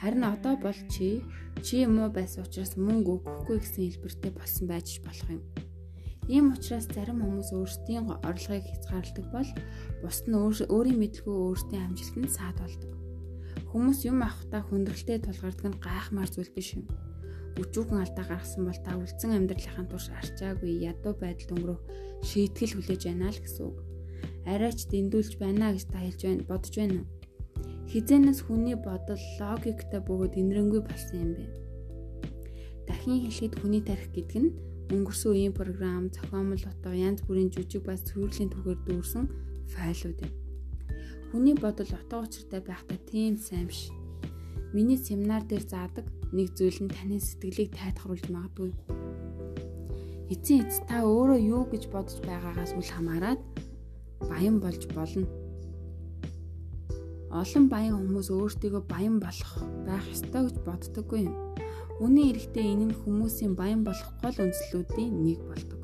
Харин 0.00 0.24
одоо 0.24 0.56
бол 0.56 0.80
чи 0.92 1.20
чи 1.60 1.84
муу 1.84 2.08
байсан 2.08 2.48
учраас 2.48 2.80
мөнгө 2.80 3.12
өгөхгүй 3.20 3.56
гэсэн 3.60 3.82
хэлбэртэй 3.84 4.32
болсон 4.32 4.64
байж 4.72 4.88
болох 5.04 5.28
юм. 5.28 5.44
Ийм 6.26 6.50
учраас 6.50 6.90
зарим 6.90 7.22
хүмүүс 7.22 7.54
өөрсдийн 7.54 8.10
орлогыг 8.26 8.66
хязгаарладаг 8.66 9.26
бол 9.30 9.50
бусд 10.02 10.24
нь 10.26 10.34
өөрийн 10.34 10.98
мэдлгүй 10.98 11.36
өөрсдийн 11.38 11.86
амжилтанд 11.86 12.30
саад 12.34 12.58
болдог. 12.58 12.92
Хүмүүс 13.70 14.02
юм 14.10 14.26
авахтаа 14.26 14.66
хүндрэлтэй 14.66 15.22
тулгардаг 15.22 15.66
нь 15.70 15.82
гайхмаар 15.86 16.26
зүйл 16.26 16.50
биш 16.50 16.74
юм. 16.74 16.90
Өчүүхэн 17.62 18.02
алдаа 18.02 18.26
гаргасан 18.26 18.66
бол 18.66 18.80
та 18.82 18.98
үлдсэн 18.98 19.38
амьдралынхаа 19.38 19.86
турш 19.86 20.10
арчаагүй 20.10 20.82
ядуу 20.90 21.14
байдалд 21.14 21.54
өнгөрөх 21.54 21.82
шийтгэл 22.26 22.74
хүлээж 22.74 23.02
байна 23.06 23.30
л 23.30 23.38
гэсэн 23.38 23.64
үг. 23.70 23.78
Арайч 24.50 24.80
дэндүүлж 24.90 25.32
байна 25.38 25.72
гэж 25.72 25.84
та 25.88 25.98
хэлж 26.02 26.20
байна 26.26 26.42
бодож 26.50 26.74
байна 26.74 26.98
уу? 27.00 27.08
Хизэнээс 27.86 28.40
хүний 28.44 28.76
бодол 28.76 29.22
логиктой 29.38 30.00
бөгөөд 30.02 30.34
инрэнгүй 30.42 30.82
болсон 30.84 31.16
юм 31.22 31.30
бэ. 31.38 31.46
Дахин 32.90 33.22
хэлэхэд 33.24 33.54
хүний 33.62 33.82
тарих 33.86 34.10
гэдэг 34.10 34.38
нь 34.42 34.50
өнгөрсөн 34.92 35.30
үеийн 35.34 35.54
програм, 35.56 36.06
зохиомл 36.14 36.62
утга, 36.62 36.94
янз 36.94 37.26
бүрийн 37.26 37.50
жүжиг 37.50 37.82
бас 37.82 38.06
цэвэрлэлийн 38.06 38.54
түгээр 38.54 38.80
дүүрсэн 38.86 39.24
файлууд 39.74 40.18
юм. 40.22 40.32
Хүний 41.34 41.56
бодол 41.58 41.90
утга 41.90 42.22
учиртай 42.22 42.62
байхдаа 42.62 42.98
тийм 43.10 43.34
сайн 43.34 43.66
биш. 43.66 43.90
Миний 44.70 44.98
семинар 44.98 45.42
дээр 45.42 45.66
заадаг 45.66 46.06
нэг 46.30 46.54
зүйл 46.54 46.86
нь 46.86 46.94
таны 46.94 47.18
сэтгэлийг 47.18 47.74
тайтгаруулж 47.74 48.30
магадгүй. 48.30 48.70
Эцсийн 50.30 50.66
эц 50.66 50.82
та 50.86 51.02
өөрөө 51.02 51.38
юу 51.38 51.62
гэж 51.70 51.90
бодож 51.90 52.18
байгаагаас 52.22 52.74
үл 52.78 52.86
хамааран 52.86 53.38
баян 54.26 54.58
болж 54.62 54.82
болно. 54.94 55.26
Олон 57.30 57.66
баян 57.66 57.98
хүмүүс 57.98 58.30
өөртөө 58.30 58.86
баян 58.90 59.18
болох 59.22 59.52
байх 59.86 60.06
ёстой 60.14 60.50
гэж 60.50 60.56
боддоггүй 60.66 61.20
юм. 61.26 61.45
Үнэн 61.96 62.36
эрэхтэй 62.36 62.76
энэ 62.76 62.92
нь 62.92 62.98
хүмүүсийн 63.00 63.56
баян 63.56 63.80
болох 63.80 64.12
гол 64.20 64.36
үндслүүдийн 64.36 65.16
нэг 65.16 65.40
болдог. 65.48 65.82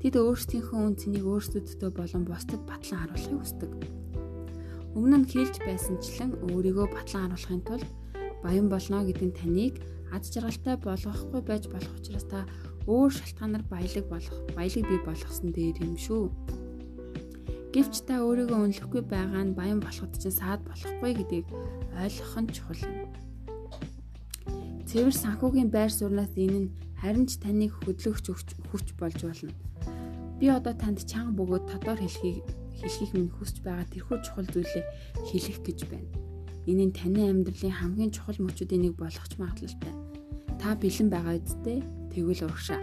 Тэд 0.00 0.14
өөрсдийнхөө 0.16 0.80
үн 0.80 0.96
цэнийг 0.96 1.28
өөрсдөддөө 1.28 1.90
болон 1.92 2.24
бусдад 2.24 2.62
батлан 2.64 3.04
харуулахыг 3.04 3.36
хүсдэг. 3.36 3.72
Өмнө 4.96 5.16
нь 5.20 5.28
хэлж 5.28 5.60
байсанчлан 5.60 6.40
өөрийгөө 6.40 6.86
батлан 6.88 7.28
харуулахын 7.28 7.62
тулд 7.68 7.88
баян 8.40 8.66
болно 8.72 9.04
гэдэг 9.04 9.30
таныг 9.36 9.74
ад 10.08 10.24
жаргалтай 10.24 10.76
болгохгүй 10.80 11.42
байж 11.44 11.64
болох 11.68 11.92
учраас 12.00 12.24
та 12.24 12.48
өөр 12.88 13.12
шалтгаанаар 13.12 13.64
баялаг 13.68 14.04
болох, 14.08 14.36
баялаг 14.56 14.84
бий 14.88 15.00
болгосон 15.04 15.52
дээр 15.52 15.76
юм 15.84 16.00
шүү. 16.00 16.32
Гэвч 17.76 18.08
та 18.08 18.24
өөрийгөө 18.24 18.58
үнэлэхгүй 18.64 19.02
байгаа 19.04 19.44
нь 19.44 19.52
баян 19.52 19.84
болоход 19.84 20.16
чинь 20.16 20.32
саад 20.32 20.64
болохгүй 20.64 21.12
гэдгийг 21.20 21.46
ойлгох 21.92 22.34
нь 22.40 22.52
чухал 22.56 22.80
юм. 22.88 22.97
Цэвэр 24.98 25.14
санхүүгийн 25.14 25.70
байр 25.70 25.94
сууриас 25.94 26.34
энэ 26.34 26.58
нь 26.58 26.72
харин 26.98 27.30
ч 27.30 27.38
таныг 27.38 27.70
хөдлөгч 27.86 28.26
хүч 28.66 28.86
болж 28.98 29.18
болно. 29.22 29.54
Би 30.42 30.50
одоо 30.50 30.74
танд 30.74 31.06
чанга 31.06 31.38
бөгөөд 31.38 31.70
тодор 31.70 32.02
хэлхийг 32.02 32.42
хэлхийг 32.82 33.10
минь 33.14 33.30
хүсэж 33.30 33.62
байгаа 33.62 33.86
тэрхүү 33.94 34.18
чухал 34.26 34.50
зүйлээ 34.50 34.84
хэлэх 35.30 35.58
гэж 35.62 35.78
байна. 35.86 36.10
Энэ 36.66 36.90
нь 36.90 36.96
таны 36.98 37.30
амьдралын 37.30 37.78
хамгийн 37.78 38.10
чухал 38.10 38.42
мөчүүдийн 38.42 38.90
нэг 38.90 38.94
болох 38.98 39.22
ч 39.30 39.38
магадлалтай. 39.38 39.94
Та 40.58 40.74
бэлэн 40.74 41.08
байгаа 41.14 41.34
үсттэй 41.46 41.78
тэгвэл 42.10 42.50
урагшаа. 42.50 42.82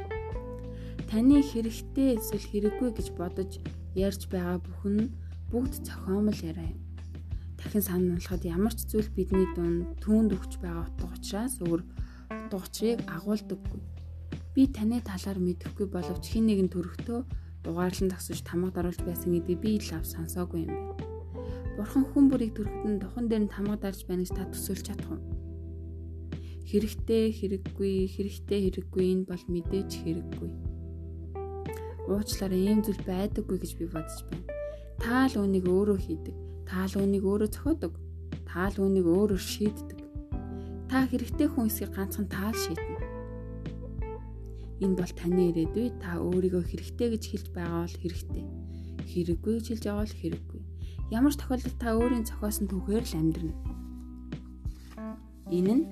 Таны 1.12 1.44
хэрэгтэй 1.44 2.16
эсвэл 2.16 2.48
хэрэггүй 2.48 2.90
гэж 2.96 3.08
бодож 3.20 3.60
ярьж 3.92 4.32
байгаа 4.32 4.64
бүхэн 4.64 5.12
бүгд 5.52 5.84
цохиомл 5.84 6.40
яриа 6.48 6.72
юм. 6.72 6.80
Дахин 7.60 7.84
сануулхад 7.84 8.48
ямар 8.48 8.72
ч 8.72 8.88
зүйл 8.88 9.12
бидний 9.12 9.52
дунд 9.52 10.00
түүнд 10.00 10.32
өгч 10.32 10.64
байгаа 10.64 10.88
утга 10.88 11.12
учраас 11.12 11.60
өөр 11.60 11.84
утга 12.56 12.64
учрыг 12.64 13.00
агуулдаггүй. 13.12 13.82
Би 14.56 14.68
таны 14.68 15.02
талаар 15.04 15.40
мэдэхгүй 15.40 15.88
боловч 15.92 16.24
хин 16.32 16.48
нэгэн 16.48 16.72
төрөхдөө 16.72 17.20
дугаарлан 17.64 18.10
тасаж 18.10 18.40
тамга 18.48 18.72
даруулж 18.72 19.04
байсан 19.04 19.36
гэдгийг 19.36 19.60
би 19.60 19.72
л 19.80 19.92
ав 20.00 20.08
сонсоогүй 20.08 20.64
юм 20.64 20.72
байна. 20.72 20.96
Бурхан 21.76 22.06
хүн 22.08 22.32
бүрийг 22.32 22.56
төрөхөд 22.56 22.88
нь 22.88 23.02
духан 23.04 23.28
дээр 23.28 23.44
нь 23.44 23.52
тамга 23.52 23.76
дарж 23.76 24.08
байна 24.08 24.24
гэж 24.24 24.32
та 24.32 24.48
төсөөлж 24.48 24.84
чадах 24.88 25.12
уу? 25.12 25.22
Хэрэгтэй 26.64 27.26
хэрэггүй, 27.36 27.94
хэрэгтэй 28.16 28.60
хэрэггүй 28.64 29.04
энэ 29.12 29.28
бол 29.28 29.44
мэдээж 29.52 29.92
хэрэггүй. 30.00 30.50
Уучлаарай 32.08 32.62
ийм 32.72 32.80
зүйл 32.80 33.02
байдаггүй 33.04 33.58
гэж 33.60 33.72
би 33.76 33.86
бодож 33.92 34.20
байна. 34.32 34.48
Та 35.04 35.28
л 35.28 35.44
үнийг 35.44 35.68
өөрөө 35.68 36.00
хийдэг. 36.00 36.36
Та 36.64 36.88
л 36.88 37.04
үнийг 37.04 37.28
өөрөө 37.28 37.50
зохиодог. 37.52 37.94
Та 38.48 38.72
л 38.72 38.80
үнийг 38.80 39.06
өөрөө 39.06 39.40
шийддэг. 39.42 39.95
Та 40.96 41.04
хэрэгтэй 41.12 41.52
хүн 41.52 41.68
эсгийг 41.68 41.92
ганцхан 41.92 42.32
та 42.32 42.48
л 42.48 42.56
шийднэ. 42.56 43.04
Энэ 44.80 44.96
бол 44.96 45.12
таны 45.12 45.52
ирээдүй. 45.52 45.92
Та 46.00 46.24
өөрийгөө 46.24 46.64
хэрэгтэй 46.72 47.08
гэж 47.12 47.24
хэлж 47.36 47.48
байгаа 47.52 47.84
бол 47.84 48.00
хэрэгтэй. 48.00 48.44
Хэрэггүй 49.04 49.54
гэж 49.60 49.66
хэлж 49.76 49.84
байгаа 49.92 50.04
бол 50.08 50.20
хэрэггүй. 50.24 50.62
Ямар 51.12 51.36
ч 51.36 51.38
тохиолдолд 51.44 51.76
та 51.84 52.00
өөрийн 52.00 52.24
зохиосон 52.24 52.72
түүхээр 52.72 53.04
л 53.12 53.18
амьдрна. 53.20 53.56
Энэ 55.52 55.74
нь 55.76 55.86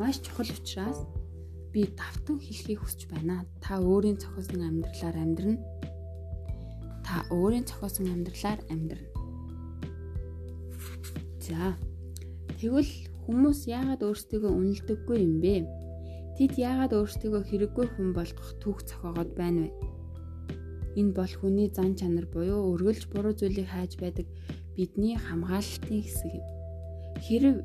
маш 0.00 0.16
чухал 0.24 0.48
учраас 0.48 1.04
би 1.68 1.84
давтан 1.92 2.40
хэлхийг 2.40 2.80
хүсэж 2.80 3.12
байна. 3.12 3.44
Та 3.60 3.76
өөрийн 3.76 4.16
зохиосон 4.16 4.64
амьдралаар 4.64 5.16
амьдрна. 5.20 5.60
Та 7.04 7.28
өөрийн 7.28 7.68
зохиосон 7.68 8.08
амьдралаар 8.08 8.64
амьдрна. 8.72 9.12
За. 11.44 11.76
Тэгвэл 12.62 12.94
хүмүүс 13.26 13.66
яагаад 13.66 14.06
өөрсдийгөө 14.06 14.52
үнэлдэггүй 14.54 15.18
юм 15.18 15.34
бэ? 15.42 15.66
Тэд 16.38 16.62
яагаад 16.62 16.94
өөрсдийгөө 16.94 17.42
хэрэггүй 17.50 17.86
хүн 17.90 18.14
болгох 18.14 18.54
түүх 18.62 18.86
зохиогоод 18.86 19.34
байна 19.34 19.66
вэ? 19.66 19.70
Энэ 20.94 21.10
бол 21.10 21.34
хүний 21.42 21.74
зан 21.74 21.98
чанар 21.98 22.30
буюу 22.30 22.70
өргөлж 22.70 23.10
буруу 23.10 23.34
зүйлийг 23.34 23.66
хайж 23.66 23.98
байдаг 23.98 24.30
бидний 24.78 25.18
хамгаалалтын 25.18 26.06
хэсэг 26.06 26.38
юм. 26.38 26.46
Хэрэг 27.26 27.56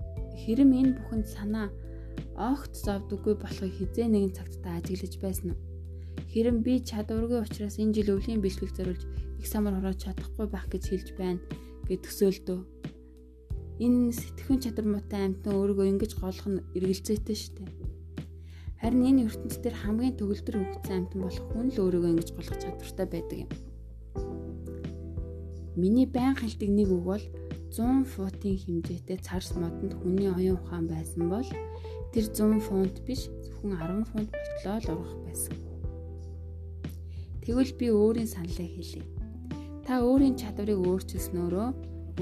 хэрэм 0.42 0.72
энэ 0.74 0.98
бүхэнд 0.98 1.28
санаа 1.30 1.70
огт 2.34 2.74
зовдөггүй 2.74 3.38
болохыг 3.38 3.78
хизээ 3.78 4.10
нэгэн 4.10 4.34
цагт 4.34 4.66
та 4.66 4.82
ажиглаж 4.82 5.14
байсан 5.22 5.54
уу? 5.54 5.62
Хэрэм 6.34 6.66
би 6.66 6.82
чадваргүй 6.82 7.46
учраас 7.46 7.78
энэ 7.78 7.94
жил 7.94 8.18
өвлийн 8.18 8.42
бэлтгэл 8.42 8.74
зориулж 8.74 9.06
их 9.38 9.46
самар 9.46 9.78
хороож 9.78 10.02
чадахгүй 10.02 10.50
байх 10.50 10.66
гэж 10.74 10.84
хэлж 10.90 11.10
байна 11.22 11.38
гэд 11.86 12.02
төсөөлдөө. 12.02 12.77
Энэ 13.84 14.14
сэтгэхүйн 14.14 14.62
чадвар 14.64 14.88
муутай 14.90 15.22
амьтан 15.26 15.54
өөрийгөө 15.54 15.88
ингэж 15.92 16.12
голох 16.18 16.48
нь 16.50 16.66
эргэлзээтэй 16.78 17.38
шүү 17.38 17.54
дээ. 17.58 17.70
Харин 18.82 19.08
энэ 19.10 19.26
ертөнцийн 19.30 19.64
дээр 19.64 19.78
хамгийн 19.82 20.18
төгөлдөр 20.18 20.56
хөгжсөн 20.58 20.96
амьтан 20.98 21.20
болох 21.22 21.46
хүн 21.52 21.68
л 21.74 21.82
өөрийгөө 21.84 22.12
ингэж 22.14 22.30
голох 22.34 22.58
чадвартай 22.58 23.08
байдаг 23.10 23.38
юм. 23.46 23.52
Миний 25.78 26.08
байн 26.10 26.34
хальтыг 26.34 26.70
нэг 26.74 26.90
үг 26.90 27.04
бол 27.06 27.26
100 27.70 28.10
футын 28.10 28.58
хэмжээтэй 28.58 29.18
царс 29.22 29.54
модонд 29.54 29.94
хүний 30.02 30.30
оюун 30.34 30.58
ухаан 30.58 30.90
байсан 30.90 31.30
бол 31.30 31.46
Тэр 32.18 32.26
100 32.34 32.64
фунт 32.66 32.98
биш 33.06 33.28
зөвхөн 33.44 33.78
10 33.78 34.10
фунт 34.10 34.32
болтлоо 34.32 34.78
л 34.80 34.92
ургах 34.96 35.16
байсан. 35.28 35.56
Тэгвэл 37.44 37.74
би 37.78 37.88
өөрийн 37.92 38.30
саналаа 38.32 38.70
хэлье. 38.74 39.04
Та 39.86 40.00
өөрийн 40.02 40.40
чадварыг 40.40 40.80
өөрчилснөөрөө 40.88 41.70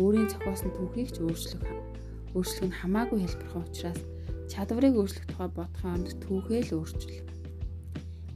өөрийн 0.02 0.28
зохиосон 0.32 0.72
түүхийг 0.75 1.10
ч 1.16 1.24
өөрчлөх 1.24 1.64
өөрчлөх 2.36 2.68
нь 2.68 2.80
хамаагүй 2.80 3.20
хэлбэрхэн 3.24 3.64
учраас 3.64 4.02
чадварыг 4.52 4.96
өөрчлөх 5.00 5.25
тухай 5.32 5.50
бодохын 5.56 5.94
оронд 5.96 6.20
түүхээ 6.24 6.62
л 6.68 6.75
өөрчил. 6.84 7.18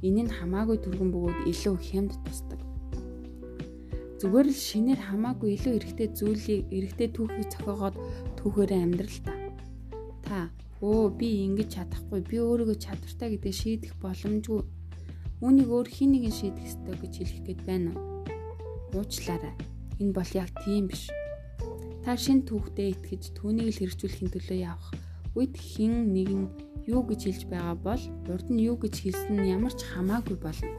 Энэ 0.07 0.21
нь 0.25 0.35
хамаагүй 0.39 0.77
түргэн 0.79 1.11
бөгөөд 1.11 1.39
илүү 1.51 1.75
хямд 1.83 2.13
тусдаг. 2.23 2.59
Зүгээр 4.19 4.47
л 4.51 4.63
шинээр 4.67 5.01
хамаагүй 5.03 5.49
илүү 5.55 5.73
эргэтэй 5.79 6.09
зүйлийг 6.15 6.63
эргэтэй 6.71 7.09
түүхийг 7.11 7.47
зохиогоод 7.51 7.95
түүхээрээ 8.39 8.79
амьдрал 8.79 9.19
та. 9.27 9.33
Та 10.23 10.39
өө 10.79 11.11
би 11.19 11.27
ингэж 11.47 11.69
чадахгүй 11.75 12.19
би 12.23 12.39
өөрийгөө 12.39 12.77
чадвартай 12.79 13.35
гэдэг 13.35 13.51
шийдэх 13.51 13.93
боломжгүй 13.99 14.63
үүнийг 15.43 15.69
өөр 15.71 15.87
хин 15.91 16.15
нэгэн 16.15 16.35
шийдэх 16.35 16.67
ёстой 16.67 16.95
гэж 16.99 17.13
хэлэх 17.19 17.39
гээд 17.47 17.61
байна 17.67 17.91
уу 17.95 19.03
уучлаарай 19.03 19.55
энэ 19.99 20.15
бол 20.15 20.31
яг 20.35 20.49
тийм 20.63 20.87
биш 20.87 21.11
та 22.09 22.17
шин 22.17 22.41
түүхтэд 22.41 23.05
итгэж 23.05 23.37
түүнийг 23.37 23.69
л 23.69 23.77
хэрэгжүүлэхийн 23.85 24.33
төлөө 24.33 24.57
явах. 24.65 24.89
Үед 25.37 25.53
хин 25.53 26.09
нэгэн 26.09 26.49
юу 26.89 27.05
гэж 27.05 27.21
хэлж 27.29 27.43
байгаа 27.53 27.77
бол 27.77 28.01
урд 28.33 28.49
нь 28.49 28.65
юу 28.65 28.81
гэж 28.81 28.95
хэлсэн 28.97 29.37
нь 29.37 29.53
ямар 29.53 29.69
ч 29.77 29.85
хамаагүй 29.85 30.33
болно. 30.41 30.73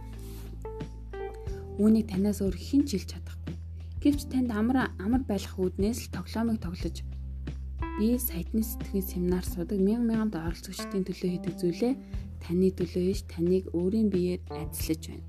Үүнийг 1.79 2.11
танаас 2.11 2.43
өөр 2.43 2.59
хэн 2.59 2.83
ч 2.83 2.99
хэлж 2.99 3.09
чадахгүй. 3.15 3.55
Гэвч 4.03 4.21
танд 4.27 4.51
амар 4.51 4.91
амар 4.99 5.23
байх 5.23 5.55
үүднээс 5.55 6.11
л 6.11 6.15
тоглоомыг 6.19 6.59
тоглож 6.59 6.99
Би 6.99 8.19
саяны 8.19 8.67
сэтгэхийн 8.67 9.07
семинар 9.07 9.47
суудаг 9.47 9.79
мянган 9.79 10.11
мянганд 10.11 10.35
оролцогчдын 10.35 11.07
төлөө 11.07 11.31
хийдэг 11.31 11.55
зүйлээ 11.63 11.95
таны 12.43 12.75
төлөө 12.75 13.05
биш 13.07 13.23
таныг 13.31 13.71
өөрийн 13.71 14.11
биеэр 14.11 14.43
ажиллаж 14.51 15.03
байна. 15.15 15.27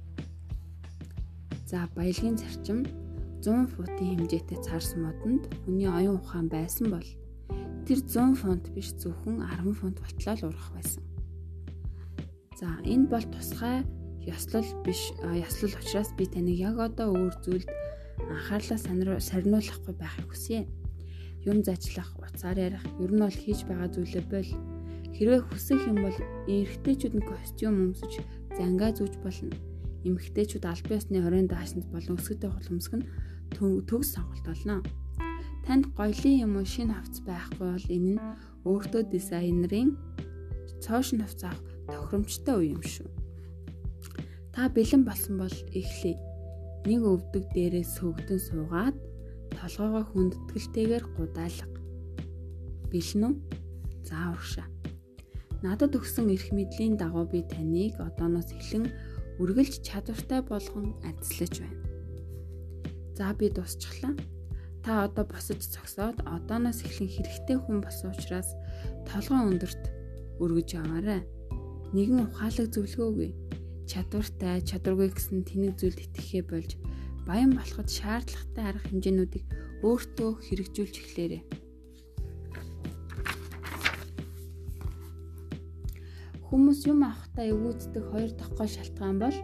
За 1.69 1.85
баялагын 1.93 2.41
зарчим 2.41 2.89
100 3.41 3.73
футын 3.73 4.07
хэмжээтэй 4.21 4.59
цаарс 4.61 4.93
модонд 4.95 5.49
хүний 5.65 5.89
оюун 5.89 6.21
ухаан 6.21 6.47
байсан 6.47 6.93
бол 6.93 7.07
тэр 7.89 7.99
100 8.05 8.37
фунт 8.37 8.65
биш 8.77 8.93
зөвхөн 9.01 9.41
10 9.41 9.73
фунт 9.73 9.97
болтлоо 9.97 10.35
л 10.37 10.47
урах 10.53 10.69
байсан. 10.77 11.03
За 12.59 12.77
энэ 12.85 13.09
бол 13.09 13.25
тусгай 13.33 13.81
ёслол 14.29 14.69
биш 14.85 15.01
ёслол 15.25 15.73
учраас 15.81 16.13
би 16.13 16.29
таныг 16.29 16.57
яг 16.61 16.77
одоо 16.77 17.17
өөр 17.17 17.35
зүйлд 17.41 17.69
анхаарлаа 18.29 18.77
сарниулахгүй 19.17 19.93
байхыг 19.97 20.29
хүсье 20.29 20.69
юм 21.45 21.63
зажлах, 21.65 22.13
уцаар 22.21 22.57
ярих, 22.57 22.85
ер 23.01 23.11
нь 23.11 23.23
бол 23.25 23.33
хийж 23.33 23.65
байгаа 23.65 23.89
зүйлээ 23.89 24.25
бол 24.29 24.49
хэрвээ 25.17 25.41
хүсэх 25.49 25.81
юм 25.89 25.97
бол 26.05 26.17
эрэгтэйчүүд 26.45 27.13
нь 27.17 27.25
костюм 27.25 27.75
өмсөж 27.89 28.21
зангаа 28.53 28.93
зүүж 28.93 29.17
болно. 29.25 29.57
Эмэгтэйчүүд 30.05 30.65
аль 30.69 30.85
биесны 30.85 31.17
хорийн 31.21 31.49
даашнд 31.49 31.89
болон 31.89 32.17
өсгөтэй 32.17 32.49
хулмсг 32.49 32.93
нь 32.97 33.09
төгс 33.57 34.15
сонголт 34.15 34.45
болно. 34.45 34.83
Танд 35.65 35.85
гоёлын 35.97 36.41
юм 36.45 36.53
уу 36.57 36.65
шинэ 36.65 36.93
хавц 36.95 37.15
байхгүй 37.27 37.67
бол 37.71 37.87
энэ 37.95 38.11
нь 38.15 38.23
өөртөө 38.65 39.03
дизайнерын 39.13 39.89
цоошин 40.83 41.21
хавц 41.21 41.41
авах 41.45 41.61
тохиромжтой 41.87 42.55
үе 42.57 42.67
юм 42.75 42.83
шүү. 42.83 43.09
Та 44.53 44.67
бэлэн 44.75 45.03
болсон 45.05 45.37
бол 45.39 45.57
эхлэе. 45.71 46.17
Нэг 46.89 47.01
өвдөг 47.05 47.43
дээрээ 47.53 47.85
сөгдөн 47.85 48.41
суугаад 48.41 48.97
толгоогоо 49.53 50.03
хүндэтгэлтэйгээр 50.09 51.05
гудаалга. 51.15 51.77
Бэлэн 52.91 53.23
үү? 53.27 53.33
За 54.07 54.33
урагшаа. 54.33 54.67
Надад 55.61 55.93
өгсөн 55.93 56.33
эрх 56.33 56.49
мэдлийн 56.49 56.97
дагуу 56.97 57.29
би 57.29 57.45
таныг 57.45 58.01
одооноос 58.01 58.49
эхлэн 58.57 58.89
үргэлж 59.37 59.85
чадвартай 59.85 60.41
болгон 60.41 60.97
ажиллаж 61.05 61.53
байна. 61.61 61.80
За 63.21 63.33
би 63.37 63.49
дуусчихлаа. 63.53 64.17
Та 64.81 65.05
одоо 65.05 65.25
босож 65.29 65.61
зогсоод 65.61 66.25
одооноос 66.25 66.81
эхлэн 66.81 67.05
хэрэгтэй 67.13 67.57
хүн 67.61 67.77
болсон 67.85 68.17
учраас 68.17 68.49
толгоо 69.05 69.45
өндөрт 69.45 69.83
өргөж 70.41 70.69
яваарай. 70.81 71.21
Нэгэн 71.93 72.25
ухаалаг 72.25 72.73
зөвлөгөөгүй. 72.73 73.29
Чадвартай, 73.85 74.65
чадваргүй 74.65 75.13
гэсэн 75.13 75.45
тэнэг 75.45 75.77
зүйлд 75.77 76.01
итгэхээ 76.01 76.43
болж 76.49 76.71
баян 77.29 77.53
болоход 77.53 77.93
шаардлагатай 77.93 78.65
арга 78.65 78.89
хэмжээнүүдийг 78.89 79.45
өөртөө 79.85 80.29
хэрэгжүүлж 80.41 80.95
эхлээрэй. 80.97 81.43
Хүмүүс 86.49 86.89
юм 86.89 87.05
авахдаа 87.05 87.45
эвгүйцдэг 87.53 88.03
хоёр 88.09 88.31
гол 88.57 88.65
шалтгаан 88.65 89.17
бол 89.21 89.37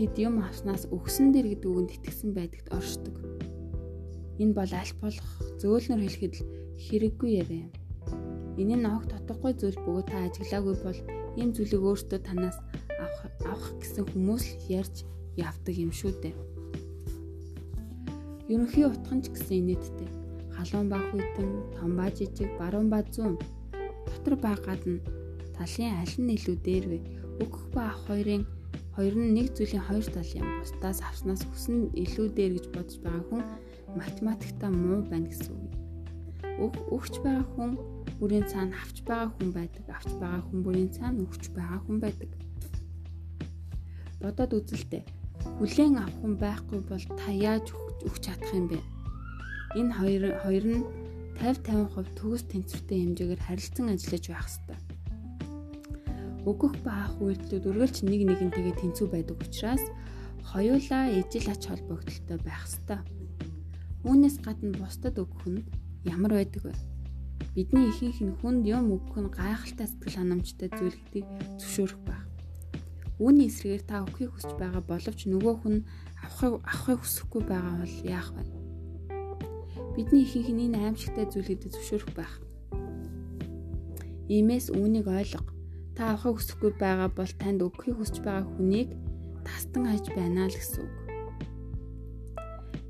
тэд 0.00 0.16
юм 0.16 0.40
авснаас 0.40 0.88
өгсөн 0.88 1.28
дэр 1.36 1.52
гэдэг 1.52 1.68
үгэнд 1.68 1.92
итгэсэн 1.92 2.32
байдагт 2.32 2.72
оршдог. 2.72 3.20
Энэ 4.40 4.56
бол 4.56 4.72
аль 4.72 4.94
болох 4.96 5.28
зөөлнөр 5.60 6.00
хэлэхэд 6.00 6.34
л 6.40 6.48
хэрэггүй 6.80 7.30
яриа 7.44 7.68
юм. 7.68 7.72
Энэ 8.56 8.80
нь 8.80 8.88
огт 8.88 9.12
тотгохгүй 9.12 9.52
зүйл 9.60 9.76
бөгөөд 9.84 10.08
та 10.08 10.24
ажиглаагүй 10.24 10.76
бол 10.80 10.98
ийм 11.36 11.52
зүйлийг 11.52 11.84
өөртөө 11.84 12.20
танаас 12.24 12.56
авах 12.96 13.28
авах 13.44 13.76
гэсэн 13.76 14.04
хүмүүс 14.08 14.44
л 14.48 14.80
ярьж 14.80 14.96
явдаг 15.36 15.76
юм 15.76 15.92
шүү 15.92 16.12
дээ. 16.16 16.36
Ерөнхий 18.48 18.88
утхан 18.88 19.20
ч 19.20 19.36
гэсэн 19.36 19.68
инээдтэй. 19.68 20.08
Халуун 20.56 20.88
ба 20.88 20.96
хүйтэн, 21.12 21.76
том 21.76 21.92
ба 22.00 22.08
жижиг, 22.08 22.48
баруун 22.56 22.88
ба 22.88 23.04
зүүн. 23.04 23.36
Дотор 24.08 24.34
ба 24.40 24.56
гадна 24.64 25.04
талын 25.52 25.92
аль 26.00 26.16
нь 26.24 26.32
илүү 26.40 26.56
дээр 26.64 26.84
вэ? 26.88 26.98
Өгөх 27.44 27.68
ба 27.76 27.92
авах 27.92 28.08
хоёрын 28.08 28.48
хоёр 29.00 29.16
нь 29.16 29.32
нэг 29.32 29.56
зүйлийн 29.56 29.80
хоёр 29.88 30.04
тал 30.12 30.36
юм. 30.36 30.60
Бусдаас 30.60 31.00
авснаас 31.00 31.40
өснө 31.48 31.88
илүү 32.04 32.26
дээр 32.36 32.52
гэж 32.60 32.66
бодож 32.68 32.96
байгаа 33.00 33.24
хүн 33.32 33.42
математиктаа 33.96 34.68
муу 34.68 35.00
байна 35.08 35.32
гэсэн 35.32 35.56
үг. 35.56 35.72
Өг 36.68 36.74
өгч 36.92 37.14
байгаа 37.24 37.46
хүн 37.56 37.70
бүрийн 38.20 38.44
цаана 38.44 38.76
авч 38.76 39.00
байгаа 39.08 39.32
хүн 39.40 39.50
байдаг. 39.56 39.84
Авч 39.88 40.12
байгаа 40.20 40.44
хүн 40.44 40.60
бүрийн 40.60 40.92
цаана 40.92 41.24
өгч 41.24 41.44
байгаа 41.56 41.80
хүн 41.80 41.96
байдаг. 42.04 42.30
Бодоод 44.20 44.52
үзэлтэй. 44.60 45.02
Хүлээн 45.56 45.96
авах 45.96 46.16
хүн 46.20 46.34
байхгүй 46.36 46.80
бол 46.84 47.04
та 47.16 47.28
яаж 47.32 47.72
өгч 48.04 48.20
чадах 48.20 48.52
юм 48.52 48.68
бэ? 48.68 48.84
Энэ 49.80 49.96
хоёр 49.96 50.22
хоёр 50.44 50.64
нь 50.76 50.84
50 51.40 51.88
50% 51.96 52.20
төгс 52.20 52.44
тэнцвэртэй 52.52 53.00
хэмжээгээр 53.00 53.40
харилцан 53.48 53.96
ажиллаж 53.96 54.24
байх 54.28 54.44
ёстой. 54.44 54.89
Өгөх 56.48 56.80
ба 56.80 57.04
авах 57.04 57.20
үйлдэлүүд 57.20 57.68
үргэлж 57.68 57.96
нэг 58.08 58.20
нэгнтэйгээ 58.24 58.76
тэнцүү 58.80 59.06
байдаг 59.12 59.36
учраас 59.44 59.84
хоёулаа 60.40 61.12
ижил 61.12 61.52
ач 61.52 61.68
холбогдолтой 61.68 62.38
байх 62.40 62.64
ёстой. 62.64 63.00
Үүнээс 64.08 64.40
гадна 64.40 64.72
бусдад 64.80 65.20
өгөх 65.20 65.44
нь 65.52 65.68
ямар 66.08 66.40
байдаг 66.40 66.64
вэ? 66.64 66.74
Бидний 67.52 67.92
ихэнх 67.92 68.20
нь 68.24 68.36
хүнд 68.40 68.64
юм 68.64 68.88
өгөх 68.96 69.20
нь 69.20 69.28
гайхалтай 69.28 69.84
сэтгэл 69.84 70.16
ханамжтай 70.16 70.68
зүйл 70.72 70.96
гэдгийг 70.96 71.28
зөвшөөрөх 71.60 72.00
байх. 72.08 72.24
Үүний 73.20 73.52
эсрэгээр 73.52 73.84
та 73.84 74.00
өгөхийг 74.00 74.32
хүсэж 74.32 74.56
байгаа 74.56 74.80
боловч 74.80 75.20
нөгөө 75.28 75.54
хүн 75.60 75.76
авахыг 76.24 76.64
авахыг 76.64 76.98
хүсэхгүй 77.04 77.42
байгаа 77.44 77.74
бол 77.84 77.96
яах 78.08 78.30
вэ? 78.32 78.42
Бидний 79.92 80.24
ихэнх 80.24 80.48
нь 80.56 80.64
энэ 80.72 80.78
аимшигтай 80.88 81.28
зүйлүүдэд 81.28 81.74
зөвшөөрөх 81.76 82.10
байх. 82.16 82.34
Иймээс 84.32 84.72
үүнийг 84.72 85.04
ойлго. 85.04 85.49
Та 85.96 86.14
авахыг 86.14 86.38
хүсэхгүй 86.38 86.72
байгаа 86.78 87.10
бол 87.12 87.32
танд 87.40 87.60
өгөхийг 87.66 87.96
хүсэж 87.98 88.16
байгаа 88.24 88.46
хүнийг 88.46 88.88
тастан 89.46 89.84
хайж 89.88 90.06
байна 90.14 90.46
л 90.48 90.56
гэсэн 90.56 90.84
үг. 90.84 90.94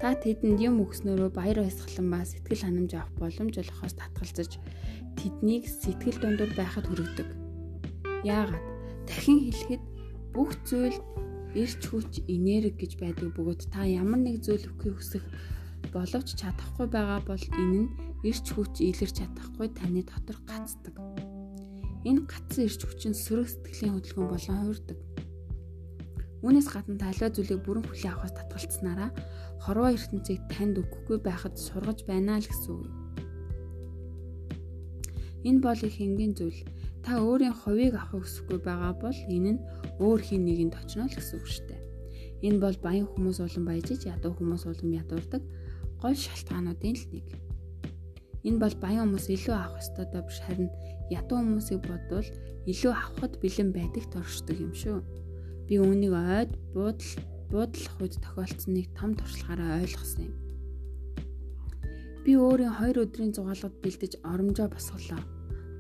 Та 0.00 0.16
тэдэнд 0.16 0.60
юм 0.64 0.80
өгснөөрөө 0.80 1.30
баяр 1.36 1.60
баясгалан 1.60 2.08
ба 2.08 2.24
сэтгэл 2.24 2.64
ханамж 2.64 2.92
авах 2.96 3.12
боломж 3.20 3.54
олохоос 3.60 3.94
татгалзаж 4.00 4.56
тэднийг 5.20 5.68
сэтгэл 5.68 6.18
дундуур 6.20 6.52
байхад 6.56 6.88
хүргэдэг. 6.88 7.28
Яагаад? 8.24 8.64
Дахин 9.04 9.44
хэлэхэд 9.44 9.82
бүх 10.32 10.56
зүйл 10.64 10.96
эрч 11.52 11.82
хүч 11.90 12.24
энерги 12.32 12.78
гэж 12.80 12.92
байдаг 12.96 13.28
бөгөөд 13.36 13.68
та 13.74 13.84
ямар 13.84 14.24
нэг 14.24 14.40
зүйл 14.40 14.70
өгөхийг 14.70 14.96
хүсэх 14.96 15.24
боловч 15.92 16.28
чадахгүй 16.38 16.86
байгаа 16.86 17.20
бол 17.26 17.44
энэ 17.60 17.78
нь 17.84 17.92
эрч 18.24 18.46
хүч 18.54 18.80
илэрч 18.80 19.20
чадахгүй 19.20 19.68
таны 19.74 20.00
дотор 20.06 20.38
гацдаг. 20.46 20.94
Энэ 22.08 22.24
гацсан 22.24 22.64
эрч 22.64 22.80
хүч 22.84 23.02
нь 23.12 23.20
сөрөг 23.24 23.48
сэтгэлийн 23.50 23.94
хөдөлгөөн 23.96 24.30
болон 24.32 24.56
хуурдаг. 24.64 24.98
Үүнээс 26.40 26.68
гадна 26.72 26.96
таливаа 26.96 27.30
зүйлийг 27.36 27.60
бүрэн 27.60 27.84
хүлээн 27.84 28.12
авахаас 28.16 28.34
татгалцсанараа 28.40 29.10
хорвоо 29.60 29.92
ертөнцийг 29.92 30.40
танд 30.48 30.80
өгөхгүй 30.80 31.18
байхад 31.20 31.60
сургаж 31.60 32.08
байна 32.08 32.40
л 32.40 32.48
гэсэн 32.48 32.72
үг. 32.80 32.88
Энэ 35.44 35.60
бол 35.60 35.80
их 35.88 35.96
энгийн 36.00 36.32
зүйл. 36.32 36.64
Та 37.04 37.20
өөрийн 37.20 37.52
хувийг 37.52 37.92
авахыг 37.96 38.24
хүсэхгүй 38.24 38.58
байгаа 38.64 38.92
бол 38.96 39.18
энэ 39.28 39.52
нь 39.56 39.60
өөр 40.00 40.20
хин 40.24 40.48
нэгэнд 40.48 40.74
очно 40.80 41.04
л 41.04 41.16
гэсэн 41.16 41.36
үг 41.36 41.48
шүү 41.48 41.64
дээ. 41.68 41.80
Энэ 42.48 42.60
бол 42.64 42.76
баян 42.80 43.08
хүмүүс 43.08 43.38
болон 43.44 43.64
баяжиж 43.68 44.00
ядуу 44.08 44.32
хүмүүс 44.36 44.64
болон 44.64 44.90
ядуурдаг 44.96 45.42
гол 46.00 46.16
шалтгаануудын 46.16 46.96
л 46.96 47.06
нэг. 47.12 47.26
Энэ 48.46 48.61
бол 48.62 48.74
баян 48.81 49.05
хүмүүс 49.12 49.26
илүү 49.37 49.55
авах 49.57 49.81
ёстой 49.83 50.07
биш 50.24 50.38
харин 50.44 50.70
ядуу 51.12 51.38
хүмүүсийг 51.40 51.81
бодвол 51.85 52.29
илүү 52.70 52.92
авахд 52.92 53.35
бэлэн 53.42 53.70
байдагт 53.76 54.12
оршдог 54.16 54.57
юм 54.57 54.72
шүү. 54.72 54.98
Би 55.68 55.74
үүнийг 55.76 56.14
ойд 56.16 56.53
буудал 56.72 57.12
буудлах 57.50 57.96
үед 58.00 58.14
тохиолдсон 58.22 58.72
нэг 58.79 58.87
том 58.96 59.12
туршлагаараа 59.18 59.83
ойлгосон 59.83 60.31
юм. 60.31 60.35
Би 62.24 62.33
өөрийн 62.37 62.74
2 62.79 63.00
өдрийн 63.03 63.33
зугаалгад 63.35 63.74
бэлдэж 63.83 64.12
оромжоо 64.22 64.68
босголоо. 64.70 65.20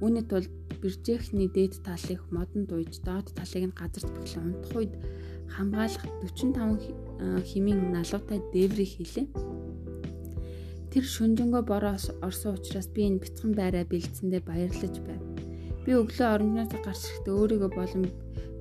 Үүний 0.02 0.24
тулд 0.26 0.50
биржээхний 0.80 1.48
дээд 1.52 1.84
талыг 1.84 2.20
модон 2.34 2.64
дууж 2.66 2.92
доод 3.04 3.28
талыг 3.36 3.64
нь 3.68 3.76
газарт 3.76 4.08
бэхлэн 4.08 4.46
унтах 4.48 4.74
үед 4.76 4.92
хамгаалах 5.54 6.04
45 6.24 7.44
химийн 7.44 7.92
налуутай 7.92 8.38
дээврийг 8.52 8.90
хийлээ. 8.96 9.49
Тэр 10.90 11.06
шүнжэнгөө 11.06 11.62
бороо 11.70 11.94
орсон 12.26 12.58
учраас 12.58 12.90
би 12.90 13.06
энэ 13.06 13.22
бяцхан 13.22 13.54
байраа 13.54 13.86
бэлдсэндээ 13.86 14.42
баярлаж 14.42 14.94
байв. 15.06 15.22
Би 15.86 15.90
өглөө 15.94 16.28
оромжноос 16.34 16.74
гарч 16.82 17.02
ирэхдээ 17.06 17.34
өөрийгөө 17.38 17.70
болон 17.78 18.04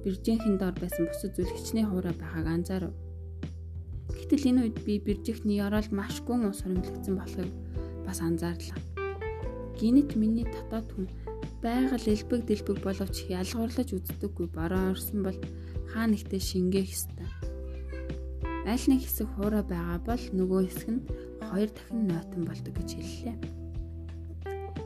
биржээхийн 0.05 0.61
дор 0.61 0.77
байсан 0.77 1.09
бусад 1.09 1.33
зүйл 1.33 1.49
хичнээн 1.57 1.89
хуурай 1.89 2.13
байгааг 2.13 2.47
анзаарав. 2.53 2.93
Гэтэл 4.13 4.45
энэ 4.49 4.61
үед 4.61 4.77
би 4.85 4.93
биржээхний 5.01 5.57
ёроол 5.57 5.89
маш 5.89 6.21
гүн 6.21 6.53
ус 6.53 6.61
хуримлагдсан 6.61 7.15
болохыг 7.17 7.49
бас 8.05 8.21
анзаарлаа. 8.21 8.77
Гинэт 9.81 10.13
миний 10.13 10.45
дотоод 10.45 10.85
хүн 10.93 11.07
байгаль 11.65 12.07
элбэг 12.13 12.41
дэлбэг 12.45 12.77
боловч 12.85 13.25
ялгуурлаж 13.25 13.89
үздэггүй 13.89 14.47
бороо 14.53 14.93
орсон 14.93 15.25
бол 15.25 15.39
хаа 15.91 16.05
нэгтээ 16.05 16.41
шингээх 16.45 16.93
ёстой. 16.93 17.29
Аль 18.69 18.85
нэг 18.85 19.01
хэсэг 19.01 19.27
хуурай 19.33 19.65
байгаа 19.65 19.99
бол 20.05 20.23
нөгөө 20.29 20.61
хэсэг 20.69 20.89
нь 20.93 21.03
хоёр 21.49 21.69
дахин 21.73 22.07
нойтон 22.07 22.43
болдог 22.45 22.73
гэж 22.77 22.89
хэллээ. 22.95 23.35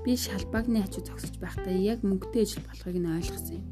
Би 0.03 0.11
шалбагны 0.17 0.79
ачуу 0.83 1.03
зогсож 1.05 1.35
байхдаа 1.39 1.75
яг 1.75 1.99
мөнгөтэй 2.07 2.43
ижил 2.43 2.63
болохыг 2.65 2.97
нь 2.99 3.13
ойлгосон 3.13 3.59
юм. 3.59 3.65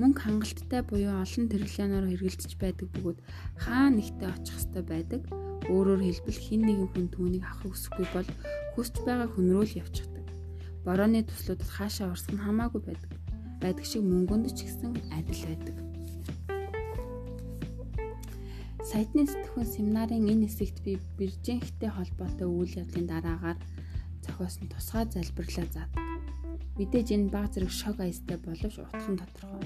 Мөнгө 0.00 0.20
хангалттай 0.24 0.82
буюу 0.84 1.14
олон 1.22 1.46
тэрлэнээр 1.48 2.06
хэрэгэлдэж 2.08 2.52
байдаг 2.60 2.88
бөгөөд 2.92 3.18
хаа 3.62 3.88
нэгтээ 3.92 4.28
очих 4.32 4.56
ёстой 4.58 4.84
байдаг. 4.86 5.22
Өөрөөр 5.68 6.00
хэлбэл 6.04 6.38
хин 6.38 6.62
нэгэн 6.64 6.88
хүн 6.92 7.06
түүнийг 7.12 7.44
авах 7.44 7.72
хүсэхгүй 7.72 8.06
бол 8.14 8.28
хүсэж 8.76 8.96
байгаа 9.04 9.28
хүн 9.32 9.46
рүү 9.52 9.64
л 9.66 9.78
явчихдаг 9.82 10.18
борооны 10.88 11.20
төслүүдэд 11.20 11.68
хаашаа 11.68 12.16
орсох 12.16 12.32
нь 12.32 12.40
хамаагүй 12.40 12.80
байдаг. 12.80 13.12
Байдаг 13.60 13.84
шиг 13.84 14.02
мөнгөнд 14.08 14.48
ч 14.56 14.64
гэсэн 14.64 14.96
адил 15.12 15.42
байдаг. 15.44 15.87
Сайтны 18.88 19.28
сэтгхүүн 19.28 19.68
семинарын 19.68 20.32
энэ 20.32 20.48
хэсэгт 20.48 20.80
би 20.80 20.96
биржинхтэй 21.20 21.92
холбоотой 21.92 22.48
үйл 22.48 22.72
явдлын 22.80 23.04
дараагаар 23.04 23.60
зохиосон 24.24 24.72
тусгай 24.72 25.04
залбирлаа 25.12 25.68
заадаг. 25.68 26.04
Мэдээж 26.80 27.08
энэ 27.12 27.28
баг 27.28 27.52
зэрэг 27.52 27.68
шок 27.68 28.00
аястай 28.00 28.40
боловч 28.40 28.80
утхан 28.80 29.20
тодорхой. 29.20 29.60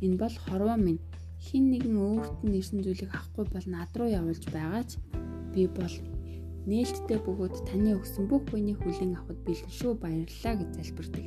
Энэ 0.00 0.16
бол 0.16 0.36
хорвоо 0.40 0.78
минь 0.80 1.04
хин 1.36 1.68
нэгэн 1.68 1.96
өөрт 2.00 2.40
нь 2.48 2.56
ирсэн 2.56 2.80
зүйлийг 2.80 3.12
авахгүй 3.12 3.44
бол 3.52 3.66
над 3.68 3.92
руу 3.92 4.08
явуулж 4.08 4.44
байгаа 4.48 4.88
ч 4.88 4.96
би 5.52 5.68
бол 5.68 5.94
нээлттэй 6.64 7.20
бөгөөд 7.20 7.68
таны 7.68 7.92
өгсөн 8.00 8.24
бүх 8.24 8.48
буйны 8.48 8.72
хүлээн 8.80 9.20
авахд 9.20 9.44
бэлэн 9.44 9.68
шүү 9.68 9.92
баярлалаа 10.00 10.54
гэж 10.56 10.70
залбирдаг. 10.80 11.26